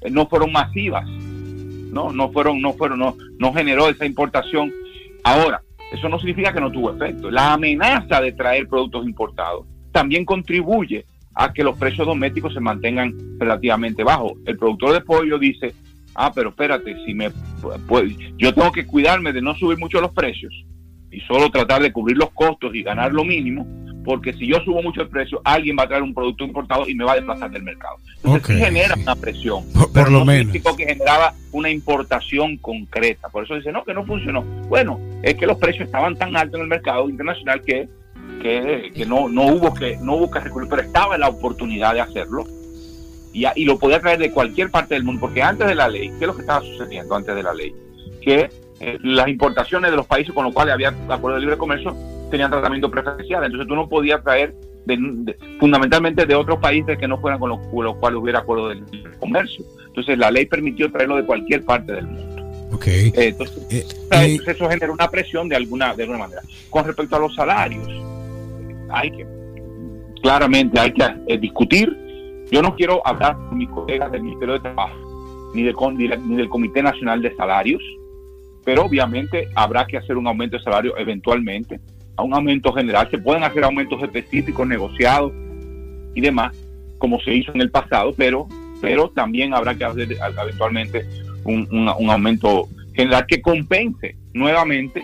eh, 0.00 0.10
no 0.10 0.26
fueron 0.26 0.52
masivas. 0.52 1.06
No, 1.08 2.10
no 2.10 2.32
fueron, 2.32 2.60
no 2.62 2.72
fueron, 2.72 2.98
no, 2.98 3.16
no 3.38 3.52
generó 3.52 3.88
esa 3.88 4.06
importación. 4.06 4.72
Ahora, 5.22 5.60
eso 5.92 6.08
no 6.08 6.18
significa 6.18 6.52
que 6.52 6.60
no 6.60 6.72
tuvo 6.72 6.90
efecto. 6.94 7.30
La 7.30 7.52
amenaza 7.52 8.20
de 8.20 8.32
traer 8.32 8.66
productos 8.66 9.06
importados 9.06 9.66
también 9.92 10.24
contribuye 10.24 11.04
a 11.34 11.52
que 11.52 11.64
los 11.64 11.76
precios 11.78 12.06
domésticos 12.06 12.54
se 12.54 12.60
mantengan 12.60 13.14
relativamente 13.38 14.04
bajos. 14.04 14.32
El 14.44 14.58
productor 14.58 14.92
de 14.92 15.00
pollo 15.00 15.38
dice, 15.38 15.74
ah, 16.14 16.32
pero 16.34 16.50
espérate, 16.50 16.94
si 17.04 17.14
me 17.14 17.30
pues, 17.86 18.12
yo 18.36 18.52
tengo 18.54 18.72
que 18.72 18.86
cuidarme 18.86 19.32
de 19.32 19.40
no 19.40 19.54
subir 19.54 19.78
mucho 19.78 20.00
los 20.00 20.12
precios 20.12 20.52
y 21.10 21.20
solo 21.20 21.50
tratar 21.50 21.82
de 21.82 21.92
cubrir 21.92 22.16
los 22.16 22.30
costos 22.32 22.74
y 22.74 22.82
ganar 22.82 23.12
lo 23.12 23.24
mínimo, 23.24 23.66
porque 24.04 24.32
si 24.32 24.46
yo 24.46 24.58
subo 24.64 24.82
mucho 24.82 25.02
el 25.02 25.08
precio, 25.08 25.40
alguien 25.44 25.76
va 25.78 25.84
a 25.84 25.88
traer 25.88 26.02
un 26.02 26.14
producto 26.14 26.44
importado 26.44 26.88
y 26.88 26.94
me 26.94 27.04
va 27.04 27.12
a 27.12 27.16
desplazar 27.16 27.50
del 27.50 27.62
mercado. 27.62 27.96
Entonces 28.16 28.56
genera 28.56 28.94
una 28.96 29.14
presión. 29.14 29.64
Por, 29.72 30.10
lo 30.10 30.24
menos. 30.24 30.52
que 30.52 30.86
generaba 30.86 31.34
una 31.52 31.70
importación 31.70 32.56
concreta. 32.56 33.28
Por 33.28 33.44
eso 33.44 33.54
dice, 33.54 33.70
no, 33.70 33.84
que 33.84 33.94
no 33.94 34.04
funcionó. 34.04 34.42
Bueno, 34.68 34.98
es 35.22 35.34
que 35.34 35.46
los 35.46 35.58
precios 35.58 35.86
estaban 35.86 36.16
tan 36.16 36.36
altos 36.36 36.56
en 36.56 36.62
el 36.62 36.68
mercado 36.68 37.08
internacional 37.08 37.62
que 37.62 37.88
que, 38.40 39.04
no, 39.06 39.28
no, 39.28 39.46
hubo 39.46 39.72
que 39.72 39.96
no 39.98 40.16
hubo 40.16 40.30
que 40.30 40.40
recurrir, 40.40 40.68
pero 40.68 40.82
estaba 40.82 41.16
la 41.16 41.28
oportunidad 41.28 41.94
de 41.94 42.00
hacerlo 42.00 42.44
y, 43.32 43.44
y, 43.54 43.64
lo 43.64 43.78
podía 43.78 44.00
traer 44.00 44.18
de 44.18 44.30
cualquier 44.30 44.70
parte 44.70 44.94
del 44.94 45.04
mundo, 45.04 45.20
porque 45.20 45.42
antes 45.42 45.66
de 45.66 45.74
la 45.74 45.88
ley, 45.88 46.08
¿qué 46.10 46.24
es 46.24 46.26
lo 46.26 46.34
que 46.34 46.42
estaba 46.42 46.60
sucediendo 46.60 47.14
antes 47.14 47.34
de 47.34 47.42
la 47.42 47.54
ley? 47.54 47.74
Que 48.20 48.50
eh, 48.80 48.98
las 49.02 49.28
importaciones 49.28 49.92
de 49.92 49.96
los 49.96 50.06
países 50.06 50.34
con 50.34 50.44
los 50.44 50.52
cuales 50.52 50.74
había 50.74 50.88
acuerdo 51.08 51.36
de 51.36 51.42
libre 51.42 51.56
comercio 51.56 51.96
tenían 52.32 52.50
tratamiento 52.50 52.90
preferencial, 52.90 53.44
entonces 53.44 53.68
tú 53.68 53.76
no 53.76 53.88
podías 53.88 54.22
traer 54.24 54.54
fundamentalmente 55.60 56.26
de 56.26 56.34
otros 56.34 56.58
países 56.58 56.98
que 56.98 57.06
no 57.06 57.20
fueran 57.20 57.38
con 57.38 57.50
los, 57.50 57.60
cuales 58.00 58.18
hubiera 58.20 58.40
acuerdo 58.40 58.70
de 58.70 58.74
libre 58.90 59.16
comercio. 59.20 59.64
Entonces 59.86 60.18
la 60.18 60.32
ley 60.32 60.46
permitió 60.46 60.90
traerlo 60.90 61.16
de 61.16 61.24
cualquier 61.24 61.64
parte 61.64 61.92
del 61.92 62.06
mundo. 62.06 62.42
Okay. 62.72 63.08
Eh, 63.14 63.28
entonces, 63.28 63.64
eh, 63.70 64.38
eso 64.44 64.68
genera 64.68 64.90
una 64.90 65.08
presión 65.08 65.48
de 65.48 65.54
alguna, 65.54 65.94
de 65.94 66.02
alguna 66.02 66.18
manera. 66.18 66.42
Con 66.68 66.84
respecto 66.84 67.14
a 67.14 67.20
los 67.20 67.34
salarios, 67.36 67.86
hay 68.92 69.10
que, 69.10 69.26
claramente 70.22 70.78
hay 70.78 70.92
que 70.92 71.04
eh, 71.26 71.38
discutir. 71.38 71.96
Yo 72.50 72.62
no 72.62 72.74
quiero 72.76 73.06
hablar 73.06 73.36
con 73.48 73.58
mis 73.58 73.68
colegas 73.68 74.12
del 74.12 74.22
Ministerio 74.22 74.54
de 74.54 74.60
Trabajo 74.60 74.94
ni, 75.54 75.62
de, 75.62 76.18
ni 76.26 76.36
del 76.36 76.48
Comité 76.48 76.82
Nacional 76.82 77.22
de 77.22 77.34
Salarios, 77.36 77.82
pero 78.64 78.84
obviamente 78.84 79.48
habrá 79.54 79.86
que 79.86 79.96
hacer 79.96 80.16
un 80.16 80.26
aumento 80.26 80.56
de 80.56 80.62
salario 80.62 80.96
eventualmente, 80.96 81.80
a 82.16 82.22
un 82.22 82.34
aumento 82.34 82.72
general. 82.72 83.08
Se 83.10 83.18
pueden 83.18 83.42
hacer 83.42 83.64
aumentos 83.64 84.02
específicos, 84.02 84.66
negociados 84.66 85.32
y 86.14 86.20
demás, 86.20 86.56
como 86.98 87.20
se 87.20 87.34
hizo 87.34 87.52
en 87.54 87.60
el 87.60 87.70
pasado, 87.70 88.12
pero, 88.16 88.46
pero 88.80 89.08
también 89.10 89.54
habrá 89.54 89.74
que 89.74 89.84
hacer 89.84 90.08
eventualmente 90.42 91.06
un, 91.44 91.66
un 91.70 92.10
aumento 92.10 92.68
general 92.94 93.26
que 93.26 93.40
compense 93.40 94.14
nuevamente 94.34 95.02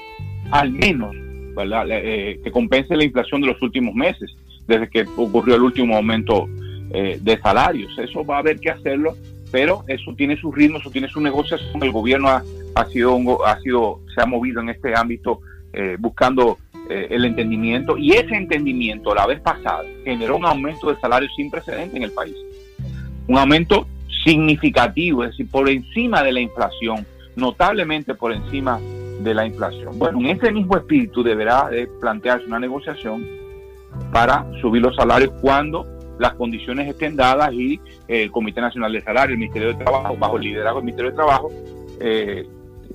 al 0.50 0.70
menos 0.70 1.14
eh, 1.56 2.40
que 2.42 2.50
compense 2.50 2.96
la 2.96 3.04
inflación 3.04 3.40
de 3.40 3.48
los 3.48 3.60
últimos 3.62 3.94
meses, 3.94 4.34
desde 4.66 4.88
que 4.88 5.04
ocurrió 5.16 5.56
el 5.56 5.62
último 5.62 5.96
aumento 5.96 6.48
eh, 6.90 7.18
de 7.20 7.38
salarios. 7.38 7.96
Eso 7.98 8.24
va 8.24 8.36
a 8.36 8.38
haber 8.40 8.60
que 8.60 8.70
hacerlo, 8.70 9.16
pero 9.50 9.84
eso 9.88 10.14
tiene 10.14 10.36
su 10.36 10.52
ritmo, 10.52 10.78
eso 10.78 10.90
tiene 10.90 11.08
su 11.08 11.20
negociación. 11.20 11.82
El 11.82 11.92
gobierno 11.92 12.28
ha, 12.28 12.42
ha 12.74 12.84
sido, 12.86 13.46
ha 13.46 13.58
sido, 13.60 14.00
se 14.14 14.22
ha 14.22 14.26
movido 14.26 14.60
en 14.60 14.70
este 14.70 14.94
ámbito 14.96 15.40
eh, 15.72 15.96
buscando 15.98 16.58
el 16.90 17.26
entendimiento 17.26 17.98
y 17.98 18.12
ese 18.12 18.34
entendimiento 18.34 19.14
la 19.14 19.26
vez 19.26 19.40
pasada 19.40 19.84
generó 20.04 20.38
un 20.38 20.46
aumento 20.46 20.88
de 20.88 20.98
salarios 20.98 21.30
sin 21.36 21.50
precedente 21.50 21.98
en 21.98 22.02
el 22.02 22.12
país. 22.12 22.34
Un 23.26 23.36
aumento 23.36 23.86
significativo, 24.24 25.22
es 25.24 25.32
decir, 25.32 25.50
por 25.50 25.68
encima 25.68 26.22
de 26.22 26.32
la 26.32 26.40
inflación, 26.40 27.06
notablemente 27.36 28.14
por 28.14 28.32
encima 28.32 28.80
de 29.20 29.34
la 29.34 29.46
inflación. 29.46 29.98
Bueno, 29.98 30.18
en 30.20 30.26
ese 30.26 30.52
mismo 30.52 30.76
espíritu 30.76 31.22
deberá 31.22 31.68
de 31.68 31.86
plantearse 32.00 32.46
una 32.46 32.58
negociación 32.58 33.26
para 34.12 34.46
subir 34.60 34.82
los 34.82 34.94
salarios 34.96 35.32
cuando 35.40 35.84
las 36.18 36.34
condiciones 36.34 36.88
estén 36.88 37.16
dadas 37.16 37.52
y 37.52 37.74
eh, 38.08 38.24
el 38.24 38.30
Comité 38.30 38.60
Nacional 38.60 38.92
de 38.92 39.02
Salario, 39.02 39.34
el 39.34 39.38
Ministerio 39.38 39.68
de 39.68 39.84
Trabajo, 39.84 40.16
bajo 40.16 40.36
el 40.36 40.42
liderazgo 40.42 40.78
del 40.78 40.84
Ministerio 40.84 41.10
de 41.10 41.16
Trabajo, 41.16 41.50
eh, 42.00 42.46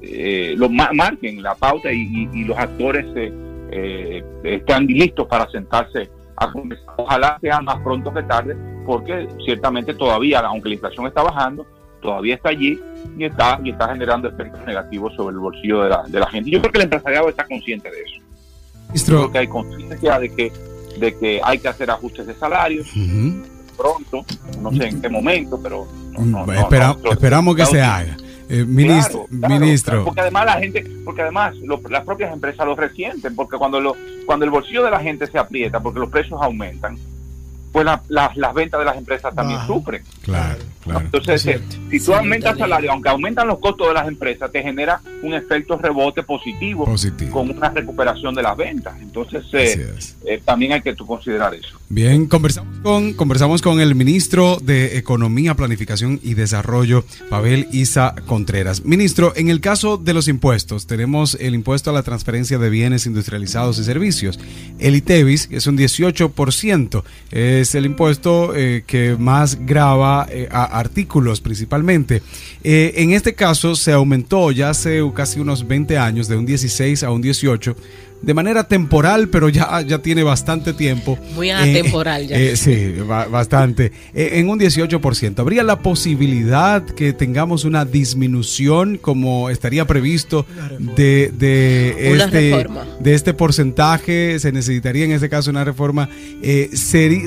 eh, 0.01 0.53
lo 0.57 0.69
marquen 0.69 1.41
la 1.41 1.55
pauta 1.55 1.91
y, 1.91 2.27
los 2.45 2.57
actores 2.57 3.05
están 4.43 4.86
listos 4.86 5.27
para 5.27 5.49
sentarse 5.49 6.09
a 6.36 6.51
conversar. 6.51 6.93
Ojalá 6.97 7.38
sea 7.41 7.62
más 7.62 7.79
pronto 7.79 8.13
que 8.13 8.23
tarde, 8.23 8.55
porque 8.86 9.27
ciertamente 9.45 9.93
todavía, 9.93 10.39
aunque 10.39 10.69
la 10.69 10.75
inflación 10.75 11.07
está 11.07 11.23
bajando, 11.23 11.65
todavía 12.03 12.35
está 12.35 12.49
allí 12.49 12.79
y 13.17 13.23
está, 13.23 13.59
y 13.63 13.71
está 13.71 13.87
generando 13.87 14.27
efectos 14.27 14.63
negativos 14.65 15.15
sobre 15.15 15.33
el 15.33 15.39
bolsillo 15.39 15.83
de 15.83 15.89
la, 15.89 16.03
de 16.03 16.19
la 16.19 16.27
gente. 16.27 16.51
Yo 16.51 16.59
creo 16.59 16.71
que 16.71 16.77
el 16.77 16.83
empresariado 16.83 17.29
está 17.29 17.45
consciente 17.45 17.89
de 17.89 18.01
eso. 18.01 18.21
Yo 18.93 19.05
creo 19.05 19.31
que 19.31 19.37
hay 19.39 19.47
conciencia 19.47 20.19
de 20.19 20.29
que, 20.29 20.51
de 20.99 21.17
que 21.17 21.41
hay 21.43 21.57
que 21.57 21.67
hacer 21.67 21.89
ajustes 21.89 22.27
de 22.27 22.35
salarios 22.35 22.87
pronto, 23.75 24.25
no 24.61 24.71
sé 24.71 24.87
en 24.87 25.01
qué 25.01 25.09
momento, 25.09 25.59
pero 25.61 25.87
mm, 26.17 26.51
esperamos 27.11 27.55
que 27.55 27.65
se 27.65 27.81
haga. 27.81 28.17
Eh, 28.49 28.65
ministro, 28.65 29.25
ministro. 29.29 30.03
Porque 30.03 30.21
además 30.21 30.45
la 30.45 30.59
gente, 30.59 30.85
porque 31.03 31.21
además 31.21 31.55
las 31.89 32.03
propias 32.03 32.31
empresas 32.31 32.65
lo 32.67 32.75
resienten, 32.75 33.35
porque 33.35 33.57
cuando, 33.57 33.79
lo, 33.79 33.95
cuando 34.25 34.45
el 34.45 34.51
bolsillo 34.51 34.83
de 34.83 34.91
la 34.91 34.99
gente 34.99 35.27
se 35.27 35.39
aprieta, 35.39 35.79
porque 35.79 35.99
los 35.99 36.09
precios 36.09 36.39
aumentan, 36.41 36.97
pues 37.71 37.85
las 38.09 38.53
ventas 38.53 38.79
de 38.79 38.85
las 38.85 38.97
empresas 38.97 39.33
también 39.33 39.59
sufren. 39.65 40.03
Claro. 40.21 40.59
Entonces, 40.85 41.45
eh, 41.45 41.61
si 41.89 41.99
tú 41.99 42.13
aumentas 42.13 42.57
salario, 42.57 42.91
aunque 42.91 43.09
aumentan 43.09 43.47
los 43.47 43.59
costos 43.59 43.87
de 43.87 43.93
las 43.93 44.07
empresas, 44.07 44.51
te 44.51 44.61
genera 44.61 45.01
un 45.21 45.33
efecto 45.33 45.77
rebote 45.77 46.23
positivo, 46.23 46.85
con 47.31 47.49
una 47.49 47.69
recuperación 47.69 48.35
de 48.35 48.43
las 48.43 48.57
ventas. 48.57 48.95
Entonces, 49.01 49.43
eh, 49.53 49.95
eh, 50.25 50.41
también 50.43 50.73
hay 50.73 50.81
que 50.81 50.95
considerar 50.95 51.53
eso. 51.53 51.79
Bien, 51.89 52.25
conversamos 52.25 52.79
con, 52.79 53.13
conversamos 53.13 53.61
con 53.61 53.79
el 53.79 53.95
ministro 53.95 54.57
de 54.61 54.97
Economía, 54.97 55.55
Planificación 55.55 56.19
y 56.23 56.33
Desarrollo, 56.33 57.05
Pavel 57.29 57.67
Isa 57.71 58.15
Contreras. 58.25 58.83
Ministro, 58.83 59.33
en 59.35 59.49
el 59.49 59.61
caso 59.61 59.97
de 59.97 60.13
los 60.13 60.27
impuestos, 60.27 60.87
tenemos 60.87 61.37
el 61.39 61.55
impuesto 61.55 61.91
a 61.91 61.93
la 61.93 62.03
transferencia 62.03 62.57
de 62.57 62.69
bienes 62.69 63.05
industrializados 63.05 63.79
y 63.79 63.83
servicios. 63.83 64.39
El 64.79 64.95
ITEVIS 64.95 65.49
es 65.51 65.67
un 65.67 65.77
18%, 65.77 67.03
es 67.31 67.75
el 67.75 67.85
impuesto 67.85 68.53
que 68.53 69.15
más 69.19 69.65
grava 69.65 70.27
a 70.51 70.72
artículos 70.73 71.41
principalmente. 71.41 72.21
Eh, 72.63 72.93
en 72.97 73.12
este 73.12 73.36
caso 73.36 73.75
se 73.75 73.91
aumentó 73.91 74.51
ya 74.51 74.69
hace 74.69 75.01
casi 75.13 75.39
unos 75.39 75.67
20 75.67 75.97
años, 75.97 76.27
de 76.27 76.36
un 76.36 76.45
16 76.45 77.03
a 77.03 77.12
un 77.12 77.21
18 77.21 77.75
de 78.23 78.33
manera 78.33 78.63
temporal, 78.63 79.27
pero 79.27 79.49
ya, 79.49 79.81
ya 79.81 79.99
tiene 79.99 80.23
bastante 80.23 80.73
tiempo. 80.73 81.19
Muy 81.36 81.51
atemporal 81.51 82.27
ya. 82.27 82.55
sí, 82.55 82.95
bastante. 83.29 83.91
en 84.13 84.49
un 84.49 84.59
18%. 84.59 85.39
¿Habría 85.39 85.63
la 85.63 85.79
posibilidad 85.79 86.83
que 86.83 87.12
tengamos 87.12 87.65
una 87.65 87.83
disminución 87.83 88.97
como 88.97 89.49
estaría 89.49 89.86
previsto 89.86 90.45
de, 90.79 91.31
de, 91.33 92.13
este, 92.13 92.65
de 92.99 93.13
este 93.13 93.33
porcentaje? 93.33 94.39
¿Se 94.39 94.53
necesitaría 94.53 95.03
en 95.03 95.12
este 95.12 95.29
caso 95.29 95.51
una 95.51 95.65
reforma? 95.65 96.09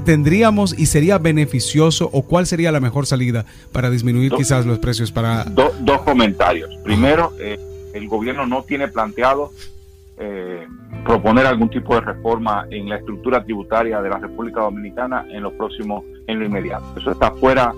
¿Tendríamos 0.04 0.74
y 0.78 0.86
sería 0.86 1.18
beneficioso 1.18 2.08
o 2.10 2.22
cuál 2.22 2.46
sería 2.46 2.72
la 2.72 2.80
mejor 2.80 3.06
salida 3.06 3.44
para 3.70 3.90
disminuir 3.90 4.32
quizás 4.32 4.64
los 4.64 4.78
precios 4.78 5.12
para... 5.12 5.44
dos 5.44 6.02
comentarios. 6.02 6.70
Primero, 6.82 7.34
eh, 7.38 7.58
el 7.92 8.08
gobierno 8.08 8.46
no 8.46 8.62
tiene 8.62 8.88
planteado 8.88 9.52
eh, 10.18 10.66
proponer 11.04 11.46
algún 11.46 11.68
tipo 11.70 11.94
de 11.94 12.00
reforma 12.00 12.66
en 12.70 12.88
la 12.88 12.96
estructura 12.96 13.42
tributaria 13.44 14.00
de 14.00 14.08
la 14.08 14.18
República 14.18 14.60
Dominicana 14.60 15.26
en 15.30 15.42
los 15.42 15.52
próximos, 15.54 16.04
en 16.26 16.38
lo 16.38 16.46
inmediato. 16.46 16.84
Eso 16.96 17.12
está 17.12 17.30
fuera, 17.32 17.72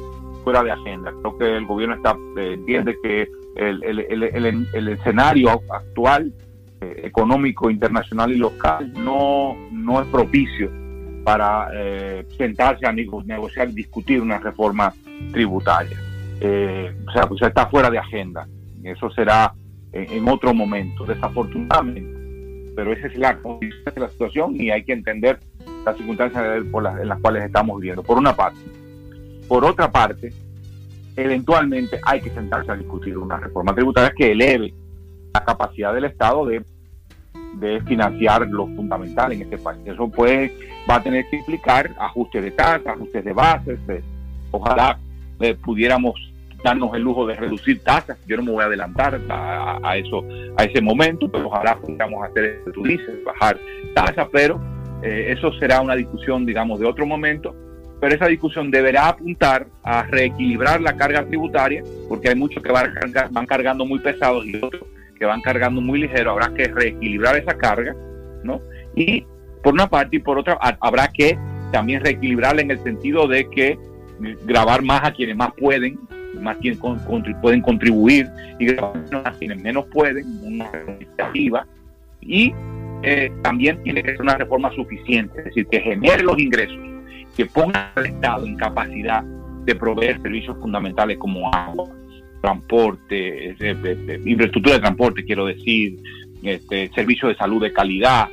fuera 0.44 0.62
de 0.62 0.70
agenda. 0.70 1.12
Creo 1.20 1.38
que 1.38 1.56
el 1.56 1.66
gobierno 1.66 1.96
está 1.96 2.16
eh, 2.36 2.54
entiende 2.54 2.96
que 3.02 3.28
el, 3.56 3.82
el, 3.82 4.88
escenario 4.88 5.60
actual 5.68 6.32
económico 6.80 7.70
internacional 7.70 8.30
y 8.30 8.36
local 8.36 8.92
no, 8.92 9.56
no 9.72 10.00
es 10.00 10.06
propicio 10.06 10.70
para 11.24 11.68
sentarse 12.36 12.86
a 12.86 12.92
negociar 12.92 13.70
y 13.70 13.72
discutir 13.72 14.22
una 14.22 14.38
reforma 14.38 14.94
tributaria. 15.32 15.98
Eh, 16.40 16.94
o 17.06 17.12
sea, 17.12 17.26
pues 17.26 17.42
está 17.42 17.66
fuera 17.66 17.90
de 17.90 17.98
agenda. 17.98 18.46
Eso 18.84 19.10
será 19.10 19.52
en, 19.92 20.28
otro 20.28 20.54
momento, 20.54 21.04
desafortunadamente. 21.04 22.17
Pero 22.78 22.92
esa 22.92 23.08
es 23.08 23.16
la, 23.16 23.36
la 23.96 24.08
situación 24.08 24.54
y 24.54 24.70
hay 24.70 24.84
que 24.84 24.92
entender 24.92 25.40
las 25.84 25.96
circunstancias 25.96 26.44
en 26.62 27.08
las 27.08 27.18
cuales 27.18 27.42
estamos 27.42 27.80
viviendo, 27.80 28.04
por 28.04 28.18
una 28.18 28.36
parte. 28.36 28.60
Por 29.48 29.64
otra 29.64 29.90
parte, 29.90 30.32
eventualmente 31.16 31.98
hay 32.04 32.20
que 32.20 32.30
sentarse 32.30 32.70
a 32.70 32.76
discutir 32.76 33.18
una 33.18 33.36
reforma 33.36 33.74
tributaria 33.74 34.12
que 34.16 34.30
eleve 34.30 34.72
la 35.34 35.44
capacidad 35.44 35.92
del 35.92 36.04
Estado 36.04 36.46
de, 36.46 36.62
de 37.54 37.80
financiar 37.80 38.46
lo 38.46 38.68
fundamental 38.68 39.32
en 39.32 39.42
este 39.42 39.58
país. 39.58 39.80
Eso 39.84 40.08
puede, 40.08 40.54
va 40.88 40.94
a 40.94 41.02
tener 41.02 41.28
que 41.28 41.38
implicar 41.38 41.92
ajustes 41.98 42.44
de 42.44 42.52
tasas, 42.52 42.86
ajustes 42.86 43.24
de 43.24 43.32
bases, 43.32 43.80
ojalá 44.52 45.00
eh, 45.40 45.56
pudiéramos 45.56 46.27
darnos 46.62 46.94
el 46.94 47.02
lujo 47.02 47.26
de 47.26 47.34
reducir 47.34 47.82
tasas. 47.82 48.18
Yo 48.26 48.36
no 48.36 48.42
me 48.42 48.52
voy 48.52 48.62
a 48.62 48.66
adelantar 48.66 49.20
a, 49.28 49.96
eso, 49.96 50.24
a 50.56 50.64
ese 50.64 50.80
momento, 50.80 51.30
pero 51.30 51.46
ojalá 51.46 51.76
pudiéramos 51.76 52.24
hacer 52.28 52.44
eso 52.44 52.72
tú 52.72 52.82
dices, 52.82 53.24
bajar 53.24 53.58
tasas, 53.94 54.28
pero 54.32 54.60
eh, 55.02 55.34
eso 55.36 55.52
será 55.54 55.80
una 55.80 55.94
discusión, 55.94 56.44
digamos, 56.44 56.80
de 56.80 56.86
otro 56.86 57.06
momento. 57.06 57.54
Pero 58.00 58.14
esa 58.14 58.26
discusión 58.26 58.70
deberá 58.70 59.08
apuntar 59.08 59.66
a 59.82 60.04
reequilibrar 60.04 60.80
la 60.80 60.96
carga 60.96 61.24
tributaria, 61.26 61.82
porque 62.08 62.28
hay 62.28 62.36
muchos 62.36 62.62
que 62.62 62.70
van, 62.70 62.94
van 63.30 63.46
cargando 63.46 63.84
muy 63.84 63.98
pesados 63.98 64.46
y 64.46 64.56
otros 64.56 64.84
que 65.18 65.24
van 65.24 65.40
cargando 65.40 65.80
muy 65.80 66.00
ligero. 66.00 66.30
Habrá 66.30 66.54
que 66.54 66.68
reequilibrar 66.68 67.36
esa 67.36 67.56
carga, 67.58 67.94
¿no? 68.44 68.60
Y 68.94 69.24
por 69.62 69.74
una 69.74 69.88
parte 69.88 70.16
y 70.16 70.18
por 70.20 70.38
otra, 70.38 70.58
habrá 70.80 71.08
que 71.08 71.36
también 71.72 72.02
reequilibrarla 72.02 72.62
en 72.62 72.70
el 72.70 72.82
sentido 72.82 73.26
de 73.26 73.48
que 73.50 73.78
grabar 74.44 74.82
más 74.82 75.04
a 75.04 75.12
quienes 75.12 75.36
más 75.36 75.52
pueden, 75.58 75.98
más 76.34 76.56
quienes 76.58 76.78
pueden 77.40 77.62
contribuir 77.62 78.28
y 78.58 78.66
quienes 79.38 79.62
menos 79.62 79.86
pueden, 79.86 80.24
una 80.42 80.70
iniciativa. 80.98 81.66
Y 82.20 82.52
eh, 83.02 83.30
también 83.42 83.82
tiene 83.82 84.02
que 84.02 84.10
ser 84.10 84.22
una 84.22 84.36
reforma 84.36 84.72
suficiente, 84.74 85.38
es 85.38 85.44
decir, 85.46 85.66
que 85.66 85.80
genere 85.80 86.22
los 86.22 86.38
ingresos, 86.38 86.78
que 87.36 87.46
ponga 87.46 87.92
al 87.94 88.06
Estado 88.06 88.46
en 88.46 88.56
capacidad 88.56 89.22
de 89.64 89.74
proveer 89.74 90.20
servicios 90.20 90.56
fundamentales 90.60 91.18
como 91.18 91.52
agua, 91.52 91.88
transporte, 92.40 93.56
infraestructura 94.24 94.76
de 94.76 94.80
transporte, 94.80 95.24
quiero 95.24 95.46
decir, 95.46 95.98
este, 96.42 96.88
servicios 96.94 97.32
de 97.32 97.36
salud 97.36 97.62
de 97.62 97.72
calidad. 97.72 98.28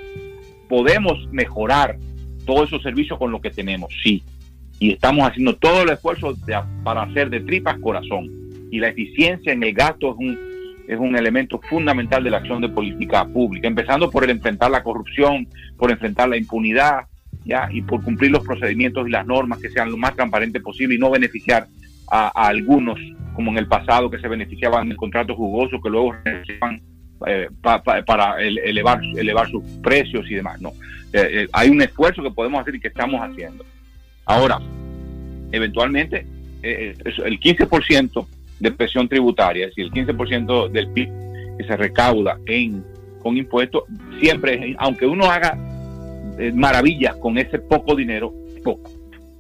Podemos 0.70 1.28
mejorar 1.32 1.98
todos 2.46 2.68
esos 2.68 2.82
servicios 2.84 3.20
con 3.20 3.32
lo 3.32 3.42
que 3.42 3.50
tenemos, 3.50 3.94
sí, 4.04 4.24
y 4.80 4.92
estamos 4.92 5.28
haciendo 5.28 5.56
todo 5.56 5.84
el 5.84 5.90
esfuerzo 5.90 6.36
para 6.84 7.04
hacer 7.04 7.30
de 7.30 7.42
tripas 7.42 7.80
corazón. 7.80 8.30
Y 8.72 8.80
la 8.80 8.90
eficiencia 8.90 9.54
en 9.54 9.64
el 9.64 9.74
gasto 9.74 10.12
es 10.12 10.18
un, 10.18 10.40
es 10.88 11.00
un 11.00 11.16
elemento 11.16 11.60
fundamental 11.70 12.24
de 12.24 12.30
la 12.30 12.38
acción 12.38 12.62
de 12.62 12.70
política 12.70 13.26
pública, 13.26 13.68
empezando 13.68 14.10
por 14.10 14.24
el 14.24 14.32
enfrentar 14.32 14.72
la 14.72 14.84
corrupción, 14.84 15.48
por 15.78 15.92
enfrentar 15.92 16.30
la 16.30 16.38
impunidad, 16.38 17.06
¿ya? 17.46 17.70
y 17.72 17.82
por 17.82 18.04
cumplir 18.04 18.32
los 18.32 18.44
procedimientos 18.44 19.08
y 19.08 19.12
las 19.12 19.26
normas 19.26 19.60
que 19.60 19.70
sean 19.70 19.92
lo 19.92 19.98
más 19.98 20.16
transparentes 20.16 20.62
posible 20.62 20.96
y 20.96 20.98
no 20.98 21.10
beneficiar 21.10 21.68
a, 22.12 22.48
algunos, 22.48 23.00
como 23.34 23.52
en 23.52 23.58
el 23.58 23.68
pasado, 23.68 24.10
que 24.10 24.20
se 24.20 24.28
beneficiaban 24.28 24.92
en 24.92 24.98
contratos 24.98 25.36
jugosos, 25.36 25.82
que 25.82 25.90
luego 25.90 26.16
eh, 27.26 27.50
para 27.62 28.42
elevar, 28.42 29.02
elevar 29.16 29.50
sus 29.50 29.64
precios 29.82 30.30
y 30.30 30.36
demás. 30.36 30.62
No, 30.62 30.70
eh, 31.14 31.30
eh, 31.32 31.48
hay 31.54 31.70
un 31.70 31.82
esfuerzo 31.82 32.22
que 32.22 32.32
podemos 32.32 32.62
hacer 32.62 32.76
y 32.76 32.80
que 32.80 32.90
estamos 32.90 33.22
haciendo. 33.22 33.66
Ahora, 34.26 34.60
eventualmente, 35.52 36.26
eh, 36.64 36.96
el 37.06 37.40
15% 37.40 38.28
de 38.60 38.72
presión 38.72 39.08
tributaria, 39.08 39.68
es 39.68 39.76
decir, 39.76 39.86
el 39.86 40.08
15% 40.08 40.70
del 40.70 40.88
PIB 40.90 41.10
que 41.58 41.64
se 41.64 41.78
recauda 41.78 42.40
en, 42.48 42.84
con 43.22 43.38
impuestos, 43.38 43.84
siempre, 44.20 44.76
aunque 44.80 45.06
uno 45.06 45.26
haga 45.26 45.58
eh, 46.40 46.52
maravillas 46.54 47.16
con 47.18 47.38
ese 47.38 47.60
poco 47.60 47.96
dinero, 47.96 48.34
poco. 48.64 48.90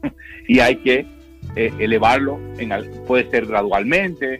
y 0.47 0.59
hay 0.59 0.75
que 0.77 1.05
eh, 1.55 1.73
elevarlo, 1.79 2.39
en, 2.59 2.69
puede 3.07 3.29
ser 3.31 3.47
gradualmente, 3.47 4.39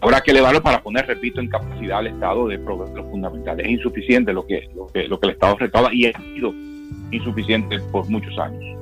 habrá 0.00 0.20
que 0.20 0.30
elevarlo 0.30 0.62
para 0.62 0.80
poner, 0.80 1.06
repito, 1.06 1.40
en 1.40 1.48
capacidad 1.48 1.98
al 1.98 2.06
Estado 2.06 2.46
de 2.46 2.58
proveer 2.60 2.94
lo 2.94 3.10
fundamental. 3.10 3.58
Es 3.58 3.68
insuficiente 3.68 4.32
lo 4.32 4.46
que, 4.46 4.68
lo 4.76 4.86
que, 4.86 5.08
lo 5.08 5.18
que 5.18 5.26
el 5.26 5.32
Estado 5.32 5.56
recauda 5.56 5.92
y 5.92 6.06
ha 6.06 6.12
sido 6.34 6.54
insuficiente 7.10 7.80
por 7.90 8.08
muchos 8.08 8.38
años. 8.38 8.77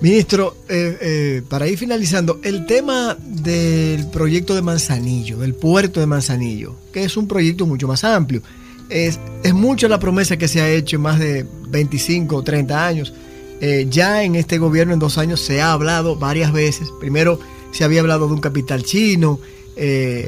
Ministro, 0.00 0.56
eh, 0.68 0.98
eh, 1.00 1.42
para 1.48 1.66
ir 1.66 1.78
finalizando, 1.78 2.38
el 2.42 2.66
tema 2.66 3.16
del 3.18 4.06
proyecto 4.08 4.54
de 4.54 4.60
Manzanillo, 4.60 5.38
del 5.38 5.54
puerto 5.54 6.00
de 6.00 6.06
Manzanillo, 6.06 6.76
que 6.92 7.04
es 7.04 7.16
un 7.16 7.26
proyecto 7.26 7.66
mucho 7.66 7.88
más 7.88 8.04
amplio. 8.04 8.42
Es, 8.90 9.18
es 9.42 9.54
mucho 9.54 9.88
la 9.88 9.98
promesa 9.98 10.36
que 10.36 10.48
se 10.48 10.60
ha 10.60 10.68
hecho 10.68 10.96
en 10.96 11.02
más 11.02 11.18
de 11.18 11.46
25 11.68 12.36
o 12.36 12.42
30 12.42 12.86
años. 12.86 13.14
Eh, 13.62 13.86
ya 13.88 14.22
en 14.22 14.34
este 14.34 14.58
gobierno 14.58 14.92
en 14.92 14.98
dos 14.98 15.16
años 15.16 15.40
se 15.40 15.62
ha 15.62 15.72
hablado 15.72 16.16
varias 16.16 16.52
veces. 16.52 16.88
Primero 17.00 17.40
se 17.72 17.82
había 17.82 18.00
hablado 18.00 18.26
de 18.26 18.34
un 18.34 18.40
capital 18.40 18.82
chino, 18.82 19.40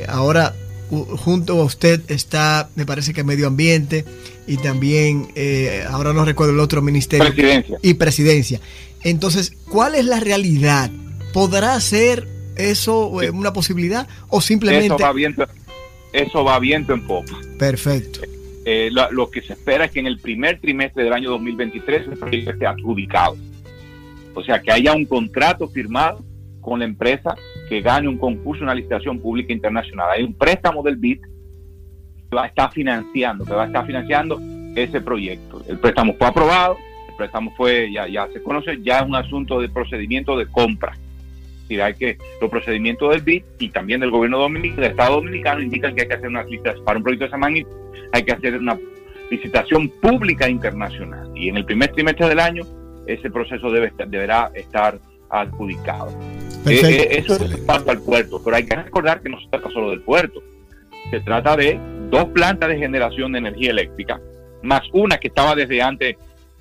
ahora 0.09 0.55
junto 0.91 1.61
a 1.61 1.65
usted 1.65 2.03
está, 2.09 2.71
me 2.75 2.87
parece 2.87 3.13
que 3.13 3.23
medio 3.23 3.47
ambiente 3.47 4.05
y 4.49 4.57
también, 4.57 5.29
ahora 5.89 6.13
no 6.13 6.25
recuerdo 6.25 6.55
el 6.55 6.61
otro 6.61 6.83
ministerio. 6.83 7.33
Y 7.83 7.95
presidencia. 7.95 8.61
Entonces, 9.05 9.53
¿cuál 9.71 9.95
es 9.95 10.05
la 10.05 10.21
realidad? 10.21 10.91
¿Podrá 11.33 11.79
ser 11.81 12.27
eso 12.57 13.23
eh, 13.23 13.31
una 13.31 13.53
posibilidad 13.53 14.09
o 14.29 14.41
simplemente... 14.41 14.87
Eso 14.87 14.99
va 14.99 15.13
viento, 15.13 15.47
eso 16.13 16.45
va 16.45 16.59
viento 16.59 16.93
en 16.93 17.07
popa. 17.07 17.39
Perfecto. 17.59 18.21
Eh, 18.65 18.91
lo, 18.91 19.31
que 19.31 19.41
se 19.41 19.55
espera 19.55 19.87
es 19.87 19.93
que 19.93 20.01
en 20.01 20.07
el 20.07 20.19
primer 20.19 20.61
trimestre 20.61 21.05
del 21.05 21.13
año 21.13 21.31
2023 21.31 22.09
el 22.09 22.19
proyecto 22.19 22.51
esté 22.51 22.67
adjudicado. 22.67 23.37
O 24.35 24.43
sea, 24.43 24.61
que 24.61 24.71
haya 24.71 24.93
un 24.93 25.07
contrato 25.07 25.69
firmado 25.69 26.25
con 26.61 26.81
la 26.81 26.85
empresa 26.85 27.35
que 27.69 27.81
gane 27.81 28.09
un 28.09 28.19
concurso, 28.19 28.65
una 28.65 28.75
licitación 28.75 29.21
pública 29.21 29.53
internacional. 29.53 30.11
Hay 30.11 30.23
un 30.23 30.35
préstamo 30.35 30.83
del 30.83 30.97
BID 30.97 31.21
va 32.35 32.45
a 32.45 32.47
estar 32.47 32.73
financiando, 32.73 33.45
que 33.45 33.53
va 33.53 33.65
a 33.65 33.67
estar 33.67 33.87
financiando 33.87 34.41
ese 34.75 35.01
proyecto. 35.01 35.63
El 35.69 35.79
préstamo 35.79 36.15
fue 36.19 36.27
aprobado, 36.27 36.77
préstamo 37.19 37.53
fue, 37.57 37.93
ya, 37.93 38.07
ya 38.09 38.29
se 38.33 38.43
conoce, 38.43 38.81
ya 38.83 39.01
es 39.01 39.07
un 39.07 39.17
asunto 39.17 39.61
de 39.61 39.69
procedimiento 39.69 40.39
de 40.39 40.47
compra. 40.47 40.97
Hay 41.69 41.95
que, 41.95 42.17
los 42.41 42.49
procedimientos 42.49 43.11
del 43.11 43.21
BID 43.21 43.43
y 43.59 43.69
también 43.69 44.01
del 44.01 44.11
gobierno 44.11 44.39
dominicano, 44.39 44.81
del 44.81 44.91
Estado 44.93 45.17
dominicano, 45.17 45.61
indican 45.61 45.95
que 45.95 46.03
hay 46.03 46.09
que 46.09 46.15
hacer 46.15 46.29
una 46.29 46.43
licitación 46.45 46.85
para 46.85 46.97
un 46.97 47.03
proyecto 47.03 47.25
de 47.25 47.29
esa 47.29 47.37
magnitud, 47.37 47.71
hay 48.13 48.23
que 48.23 48.33
hacer 48.33 48.57
una 48.57 48.79
licitación 49.31 49.91
pública 50.01 50.49
internacional. 50.49 51.31
Y 51.37 51.51
en 51.51 51.59
el 51.59 51.67
primer 51.67 51.93
trimestre 51.93 52.27
del 52.27 52.41
año, 52.41 52.63
ese 53.07 53.31
proceso 53.31 53.71
debe 53.71 53.93
deberá 54.07 54.51
estar 54.55 54.99
adjudicado. 55.29 56.11
Eh, 56.67 56.81
eh, 56.83 57.09
eso 57.19 57.35
es 57.35 57.57
paso 57.59 57.91
al 57.91 58.01
puerto, 58.01 58.41
pero 58.43 58.57
hay 58.57 58.65
que 58.65 58.75
recordar 58.75 59.21
que 59.21 59.29
no 59.29 59.39
se 59.39 59.49
trata 59.49 59.69
solo 59.71 59.91
del 59.91 60.01
puerto. 60.01 60.43
Se 61.11 61.21
trata 61.21 61.55
de 61.55 61.79
dos 62.11 62.27
plantas 62.27 62.69
de 62.69 62.79
generación 62.79 63.33
de 63.33 63.39
energía 63.39 63.71
eléctrica, 63.71 64.21
más 64.63 64.83
una 64.93 65.19
que 65.19 65.29
estaba 65.29 65.55
desde 65.55 65.83
antes 65.83 66.17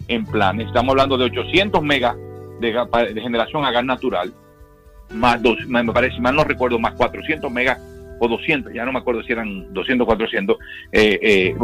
en 0.07 0.25
planes. 0.25 0.67
Estamos 0.67 0.91
hablando 0.91 1.17
de 1.17 1.25
800 1.25 1.81
megas 1.83 2.15
de, 2.59 3.21
generación 3.21 3.65
a 3.65 3.71
gas 3.71 3.85
natural, 3.85 4.33
más 5.13 5.41
dos, 5.41 5.57
me 5.67 5.85
parece, 5.85 6.19
mal 6.19 6.35
no 6.35 6.43
recuerdo, 6.43 6.79
más 6.79 6.93
400 6.95 7.51
megas 7.51 7.79
o 8.19 8.27
200, 8.27 8.73
ya 8.73 8.83
no 8.83 8.91
me 8.91 8.99
acuerdo 8.99 9.21
si 9.23 9.31
eran 9.31 9.73
200 9.73 10.03
o 10.03 10.07
400, 10.07 10.57
eh, 10.91 11.19
eh, 11.21 11.55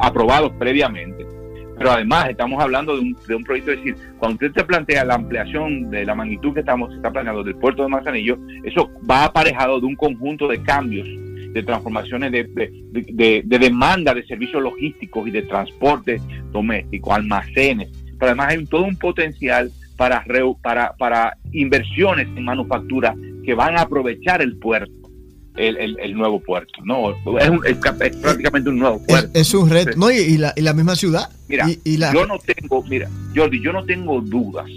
aprobados 0.00 0.52
previamente. 0.58 1.26
pero 1.78 1.92
además 1.92 2.28
estamos 2.28 2.62
hablando 2.62 2.94
de 2.94 3.00
un, 3.00 3.16
de 3.26 3.34
un 3.34 3.42
proyecto, 3.42 3.72
es 3.72 3.78
decir, 3.78 3.96
cuando 4.18 4.34
usted 4.34 4.52
se 4.60 4.64
plantea 4.64 5.04
la 5.04 5.14
ampliación 5.14 5.90
de 5.90 6.04
la 6.04 6.14
magnitud 6.14 6.52
que 6.54 6.60
estamos 6.60 6.94
está 6.94 7.10
planeando 7.10 7.42
del 7.42 7.56
puerto 7.56 7.82
de 7.82 7.88
Manzanillo, 7.88 8.38
eso 8.62 8.90
va 9.10 9.24
aparejado 9.24 9.80
de 9.80 9.86
un 9.86 9.96
conjunto 9.96 10.46
de 10.46 10.62
cambios, 10.62 11.08
de 11.52 11.62
transformaciones 11.62 12.32
de, 12.32 12.44
de, 12.44 13.42
de, 13.44 13.58
demanda 13.58 14.14
de 14.14 14.24
servicios 14.26 14.62
logísticos 14.62 15.28
y 15.28 15.30
de 15.30 15.42
transporte 15.42 16.20
doméstico, 16.50 17.12
almacenes, 17.12 17.88
pero 18.18 18.30
además 18.30 18.48
hay 18.50 18.66
todo 18.66 18.84
un 18.84 18.96
potencial 18.96 19.70
para, 19.96 20.24
para, 20.62 20.94
para 20.94 21.36
inversiones 21.52 22.26
en 22.36 22.44
manufactura 22.44 23.14
que 23.44 23.54
van 23.54 23.76
a 23.76 23.82
aprovechar 23.82 24.40
el 24.42 24.56
puerto 24.58 25.02
el, 25.56 26.14
nuevo 26.14 26.40
puerto. 26.40 26.72
No, 26.84 27.10
es, 27.38 27.76
prácticamente 27.76 28.70
un 28.70 28.78
nuevo 28.78 29.04
puerto. 29.04 29.38
Es, 29.38 29.52
un 29.54 29.68
reto. 29.68 29.92
No, 29.96 30.10
y, 30.10 30.38
la, 30.38 30.52
y, 30.56 30.62
la, 30.62 30.72
misma 30.72 30.96
ciudad. 30.96 31.30
Mira, 31.48 31.66
yo 32.12 32.26
no 32.26 32.38
tengo, 32.38 32.82
mira, 32.84 33.08
Jordi, 33.34 33.60
yo 33.60 33.72
no 33.72 33.84
tengo 33.84 34.20
dudas 34.20 34.68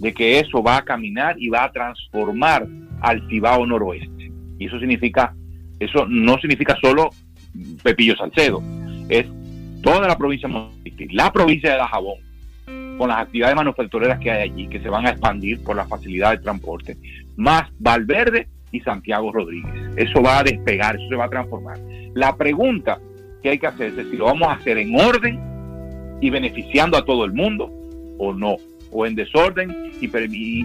de 0.00 0.12
que 0.12 0.38
eso 0.40 0.62
va 0.62 0.78
a 0.78 0.84
caminar 0.84 1.36
y 1.38 1.48
va 1.48 1.64
a 1.64 1.72
transformar 1.72 2.66
al 3.00 3.26
Cibao 3.28 3.66
noroeste. 3.66 4.30
Y 4.58 4.66
eso 4.66 4.78
significa, 4.78 5.34
eso 5.80 6.06
no 6.06 6.38
significa 6.38 6.76
solo 6.80 7.10
Pepillo 7.82 8.16
Salcedo, 8.16 8.62
es 9.08 9.26
toda 9.82 10.08
la 10.08 10.16
provincia 10.16 10.48
de 10.48 11.08
la 11.12 11.32
provincia 11.32 11.72
de 11.72 11.78
Dajabón, 11.78 12.18
con 12.98 13.08
las 13.08 13.18
actividades 13.18 13.56
manufactureras 13.56 14.18
que 14.18 14.30
hay 14.30 14.50
allí, 14.50 14.68
que 14.68 14.80
se 14.80 14.88
van 14.88 15.06
a 15.06 15.10
expandir 15.10 15.62
por 15.62 15.76
la 15.76 15.86
facilidad 15.86 16.32
de 16.32 16.38
transporte, 16.38 16.96
más 17.36 17.70
Valverde 17.78 18.48
y 18.72 18.80
Santiago 18.80 19.32
Rodríguez. 19.32 19.72
Eso 19.96 20.22
va 20.22 20.38
a 20.38 20.42
despegar, 20.42 20.96
eso 20.96 21.08
se 21.08 21.16
va 21.16 21.26
a 21.26 21.30
transformar. 21.30 21.78
La 22.14 22.36
pregunta 22.36 22.98
que 23.42 23.50
hay 23.50 23.58
que 23.58 23.66
hacer 23.66 23.98
es 23.98 24.08
si 24.10 24.16
lo 24.16 24.26
vamos 24.26 24.48
a 24.48 24.52
hacer 24.52 24.78
en 24.78 24.98
orden 24.98 25.40
y 26.20 26.30
beneficiando 26.30 26.96
a 26.96 27.04
todo 27.04 27.24
el 27.24 27.32
mundo 27.32 27.70
o 28.18 28.32
no, 28.32 28.56
o 28.90 29.06
en 29.06 29.14
desorden 29.14 29.92
y, 30.00 30.06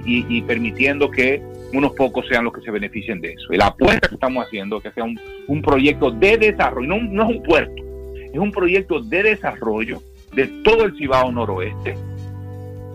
y, 0.05 0.41
permitiendo 0.43 1.09
que 1.11 1.41
unos 1.73 1.93
pocos 1.93 2.25
sean 2.27 2.43
los 2.43 2.53
que 2.53 2.61
se 2.61 2.71
beneficien 2.71 3.21
de 3.21 3.33
eso. 3.33 3.53
Y 3.53 3.57
la 3.57 3.67
apuesta 3.67 4.07
que 4.07 4.15
estamos 4.15 4.45
haciendo 4.45 4.77
es 4.77 4.83
que 4.83 4.91
sea 4.91 5.03
un, 5.03 5.61
proyecto 5.61 6.11
de 6.11 6.37
desarrollo, 6.37 6.87
no, 6.87 7.01
no 7.01 7.23
es 7.29 7.37
un 7.37 7.43
puerto, 7.43 7.83
es 8.31 8.39
un 8.39 8.51
proyecto 8.51 9.01
de 9.01 9.23
desarrollo 9.23 10.01
de 10.33 10.47
todo 10.63 10.85
el 10.85 10.95
Cibao 10.97 11.31
noroeste, 11.31 11.95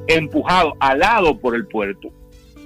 empujado 0.09 0.75
al 0.81 0.99
lado 1.01 1.39
por 1.39 1.55
el 1.55 1.67
puerto, 1.67 2.11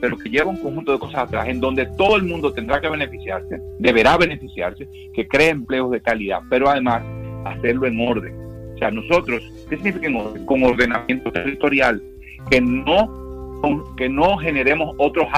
pero 0.01 0.17
que 0.17 0.31
lleva 0.31 0.51
un 0.51 0.57
conjunto 0.57 0.93
de 0.93 0.99
cosas 0.99 1.25
atrás 1.25 1.49
en 1.49 1.61
donde 1.61 1.87
todo 1.97 2.17
el 2.17 2.23
mundo 2.23 2.53
tendrá 2.53 2.81
que 2.81 2.89
beneficiarse, 2.89 3.61
deberá 3.79 4.17
beneficiarse, 4.17 4.89
que 5.15 5.29
cree 5.29 5.51
empleos 5.51 5.91
de 5.91 6.01
calidad, 6.01 6.41
pero 6.49 6.69
además 6.69 7.03
hacerlo 7.45 7.87
en 7.87 8.01
orden. 8.01 8.35
O 8.75 8.79
sea, 8.79 8.91
nosotros, 8.91 9.43
¿qué 9.69 9.77
significa 9.77 10.07
en 10.07 10.17
orden? 10.17 10.47
Con 10.47 10.63
ordenamiento 10.63 11.31
territorial, 11.31 12.03
que 12.51 12.61
no, 12.61 13.95
que 13.97 14.09
no 14.09 14.39
generemos 14.39 14.95
otro 14.99 15.29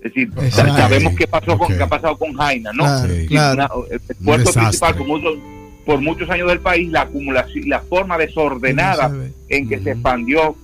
Es 0.00 0.14
decir, 0.14 0.30
sabemos 0.50 1.14
qué 1.16 1.26
pasó 1.26 1.58
con, 1.58 1.76
qué 1.76 1.82
ha 1.82 1.88
pasado 1.88 2.16
con 2.16 2.32
Jaina, 2.34 2.70
¿no? 2.72 3.04
el 3.04 3.28
puerto 4.24 4.52
principal, 4.52 4.96
como 4.96 5.18
por 5.84 6.00
muchos 6.00 6.28
años 6.30 6.48
del 6.48 6.60
país, 6.60 6.90
la 6.90 7.02
acumulación, 7.02 7.68
la 7.68 7.80
forma 7.80 8.18
desordenada 8.18 9.10
en 9.48 9.68
que 9.68 9.80
se 9.80 9.92
expandió 9.92 10.54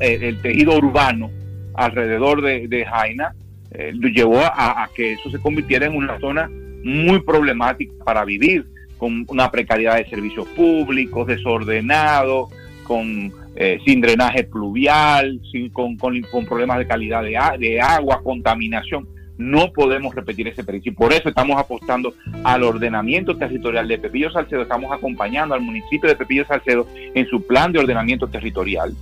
eh, 0.00 0.18
el 0.20 0.42
tejido 0.42 0.76
urbano 0.76 1.30
alrededor 1.74 2.42
de, 2.42 2.84
Jaina 2.84 3.34
eh, 3.70 3.92
llevó 4.14 4.40
a, 4.40 4.88
que 4.94 5.14
eso 5.14 5.30
se 5.30 5.38
convirtiera 5.38 5.86
en 5.86 5.96
una 5.96 6.18
zona 6.20 6.50
muy 6.84 7.20
problemática 7.20 7.92
para 8.04 8.24
vivir, 8.24 8.66
con 8.98 9.24
una 9.28 9.50
precariedad 9.50 9.96
de 9.96 10.08
servicios 10.08 10.46
públicos, 10.48 11.26
desordenado, 11.26 12.48
con 12.84 13.32
eh, 13.56 13.78
sin 13.84 14.00
drenaje 14.00 14.44
pluvial, 14.44 15.40
sin, 15.50 15.70
con, 15.70 15.96
con, 15.96 16.46
problemas 16.46 16.78
de 16.78 16.86
calidad 16.86 17.22
de, 17.22 17.38
de 17.58 17.80
agua, 17.80 18.22
contaminación. 18.22 19.08
No 19.36 19.72
podemos 19.72 20.14
repetir 20.14 20.46
ese 20.46 20.62
principio. 20.62 20.96
Por 20.96 21.12
eso 21.12 21.28
estamos 21.28 21.58
apostando 21.58 22.14
al 22.44 22.62
ordenamiento 22.62 23.36
territorial 23.36 23.88
de 23.88 23.98
Pepillo 23.98 24.30
Salcedo, 24.30 24.62
estamos 24.62 24.92
acompañando 24.92 25.54
al 25.54 25.60
municipio 25.60 26.08
de 26.08 26.16
Pepillo 26.16 26.46
Salcedo 26.46 26.86
en 27.14 27.26
su 27.26 27.44
plan 27.44 27.72
de 27.72 27.80
ordenamiento 27.80 28.28
territorial 28.28 28.94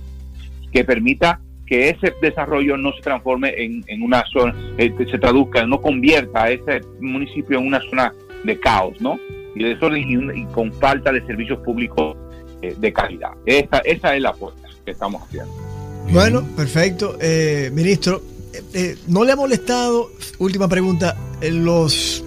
que 0.73 0.83
permita 0.83 1.39
que 1.65 1.89
ese 1.89 2.13
desarrollo 2.21 2.75
no 2.75 2.91
se 2.93 3.01
transforme 3.01 3.53
en, 3.57 4.01
una 4.01 4.25
zona, 4.25 4.53
eh, 4.77 4.93
se 5.09 5.17
traduzca, 5.17 5.65
no 5.65 5.81
convierta 5.81 6.43
a 6.43 6.51
ese 6.51 6.81
municipio 6.99 7.59
en 7.59 7.67
una 7.67 7.79
zona 7.89 8.13
de 8.43 8.59
caos, 8.59 8.99
¿no? 8.99 9.17
Y 9.55 9.63
de 9.63 9.69
desorden 9.69 10.35
y, 10.35 10.45
con 10.47 10.73
falta 10.73 11.11
de 11.11 11.25
servicios 11.25 11.59
públicos 11.59 12.17
eh, 12.63 12.75
de 12.77 12.93
calidad. 12.93 13.31
Esa, 13.45 13.79
esa 13.79 14.15
es 14.15 14.21
la 14.21 14.29
apuesta 14.29 14.67
que 14.85 14.91
estamos 14.91 15.21
haciendo. 15.23 15.51
Bueno, 16.11 16.43
perfecto. 16.55 17.17
Eh, 17.21 17.69
ministro, 17.73 18.21
¿no 19.07 19.23
le 19.23 19.31
ha 19.31 19.35
molestado, 19.35 20.11
última 20.39 20.67
pregunta, 20.67 21.15
los 21.41 22.23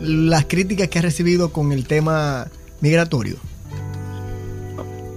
las 0.00 0.46
críticas 0.46 0.88
que 0.88 0.98
ha 0.98 1.02
recibido 1.02 1.52
con 1.52 1.72
el 1.72 1.86
tema 1.86 2.46
migratorio? 2.80 3.36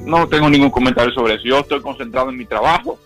no 0.06 0.28
tengo 0.28 0.50
ningún 0.50 0.70
comentario 0.70 1.12
sobre 1.14 1.36
eso. 1.36 1.44
Yo 1.46 1.60
estoy 1.60 1.82
concentrado 1.82 2.30
en 2.30 2.38
mi 2.38 2.46
trabajo, 2.46 3.00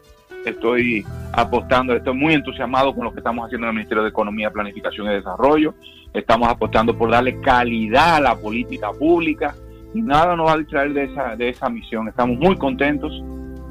estoy 0.45 1.05
apostando, 1.31 1.93
estoy 1.93 2.13
muy 2.13 2.33
entusiasmado 2.33 2.93
con 2.93 3.05
lo 3.05 3.11
que 3.11 3.19
estamos 3.19 3.45
haciendo 3.45 3.67
en 3.67 3.69
el 3.69 3.75
Ministerio 3.75 4.03
de 4.03 4.09
Economía, 4.09 4.49
Planificación 4.51 5.07
y 5.07 5.15
Desarrollo. 5.15 5.73
Estamos 6.13 6.49
apostando 6.49 6.97
por 6.97 7.11
darle 7.11 7.39
calidad 7.41 8.15
a 8.15 8.21
la 8.21 8.35
política 8.35 8.91
pública 8.91 9.55
y 9.93 10.01
nada 10.01 10.35
nos 10.35 10.47
va 10.47 10.53
a 10.53 10.57
distraer 10.57 10.93
de 10.93 11.05
esa, 11.05 11.35
de 11.35 11.49
esa 11.49 11.69
misión. 11.69 12.07
Estamos 12.07 12.37
muy 12.37 12.55
contentos 12.57 13.11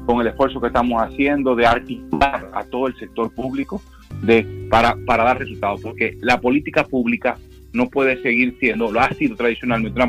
con 0.05 0.21
el 0.21 0.27
esfuerzo 0.27 0.59
que 0.61 0.67
estamos 0.67 1.01
haciendo 1.01 1.55
de 1.55 1.65
articular 1.65 2.49
a 2.53 2.63
todo 2.63 2.87
el 2.87 2.95
sector 2.95 3.33
público 3.33 3.81
de, 4.21 4.67
para, 4.69 4.95
para 5.05 5.23
dar 5.23 5.39
resultados, 5.39 5.81
porque 5.81 6.17
la 6.21 6.39
política 6.39 6.83
pública 6.85 7.37
no 7.73 7.89
puede 7.89 8.21
seguir 8.21 8.55
siendo, 8.59 8.91
lo 8.91 9.01
ha 9.01 9.09
sido 9.09 9.35
tradicionalmente 9.35 9.99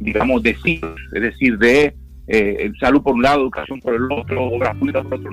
digamos, 0.00 0.42
de 0.42 0.56
sí, 0.56 0.80
es 1.12 1.22
decir, 1.22 1.58
de 1.58 1.94
eh, 2.26 2.72
salud 2.80 3.02
por 3.02 3.14
un 3.14 3.22
lado, 3.22 3.42
educación 3.42 3.80
por 3.80 3.94
el 3.94 4.10
otro, 4.10 4.44
obras 4.44 4.76
públicas 4.76 5.04
por 5.04 5.14
otro. 5.14 5.30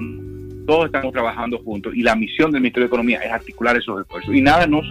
Todos 0.67 0.86
estamos 0.86 1.12
trabajando 1.12 1.58
juntos 1.60 1.94
y 1.96 2.04
la 2.04 2.15
misión 2.15 2.52
del 2.52 2.62
Ministerio 2.62 2.88
de 2.88 2.88
Economía 2.88 3.20
es 3.20 3.32
articular 3.32 3.76
esos 3.76 4.02
esfuerzos. 4.02 4.34
Y 4.34 4.41
nada 4.41 4.67
nos, 4.67 4.86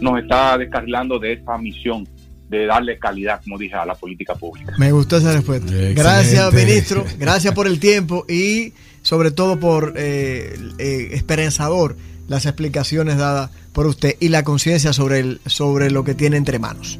nos 0.00 0.18
está 0.18 0.58
descarrilando 0.58 1.18
de 1.18 1.32
esa 1.34 1.56
misión 1.58 2.06
de 2.48 2.66
darle 2.66 2.98
calidad, 2.98 3.40
como 3.42 3.58
dije, 3.58 3.74
a 3.74 3.84
la 3.84 3.94
política 3.94 4.34
pública. 4.34 4.74
Me 4.78 4.92
gustó 4.92 5.16
esa 5.16 5.32
respuesta. 5.32 5.72
Gracias, 5.94 6.52
ministro. 6.52 7.04
Gracias 7.18 7.54
por 7.54 7.66
el 7.66 7.80
tiempo 7.80 8.24
y 8.28 8.72
sobre 9.02 9.30
todo 9.30 9.58
por 9.58 9.94
eh, 9.96 10.56
eh, 10.78 11.08
esperanzador 11.12 11.96
las 12.28 12.46
explicaciones 12.46 13.18
dadas 13.18 13.50
por 13.72 13.86
usted 13.86 14.16
y 14.20 14.28
la 14.28 14.42
conciencia 14.42 14.92
sobre, 14.92 15.20
el, 15.20 15.40
sobre 15.46 15.90
lo 15.90 16.04
que 16.04 16.14
tiene 16.14 16.36
entre 16.36 16.58
manos. 16.58 16.98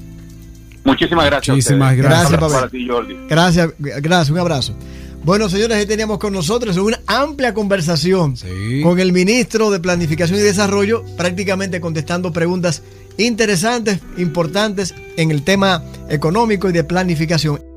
Muchísimas 0.84 1.26
gracias. 1.26 1.56
Muchísimas 1.56 1.96
gracias. 1.96 2.40
Gracias, 2.40 2.82
Jordi. 2.88 3.16
Gracias, 3.28 3.70
gracias, 3.78 4.30
un 4.30 4.38
abrazo. 4.38 4.76
Bueno, 5.24 5.48
señores, 5.48 5.76
ahí 5.78 5.86
teníamos 5.86 6.18
con 6.18 6.32
nosotros 6.32 6.76
una 6.76 7.00
amplia 7.08 7.52
conversación 7.52 8.36
con 8.84 9.00
el 9.00 9.12
ministro 9.12 9.72
de 9.72 9.80
Planificación 9.80 10.38
y 10.38 10.42
Desarrollo, 10.42 11.04
prácticamente 11.16 11.80
contestando 11.80 12.32
preguntas 12.32 12.84
interesantes, 13.18 14.00
importantes 14.16 14.94
en 15.16 15.30
el 15.30 15.42
tema 15.42 15.82
económico 16.08 16.68
y 16.68 16.72
de 16.72 16.84
planificación. 16.84 17.75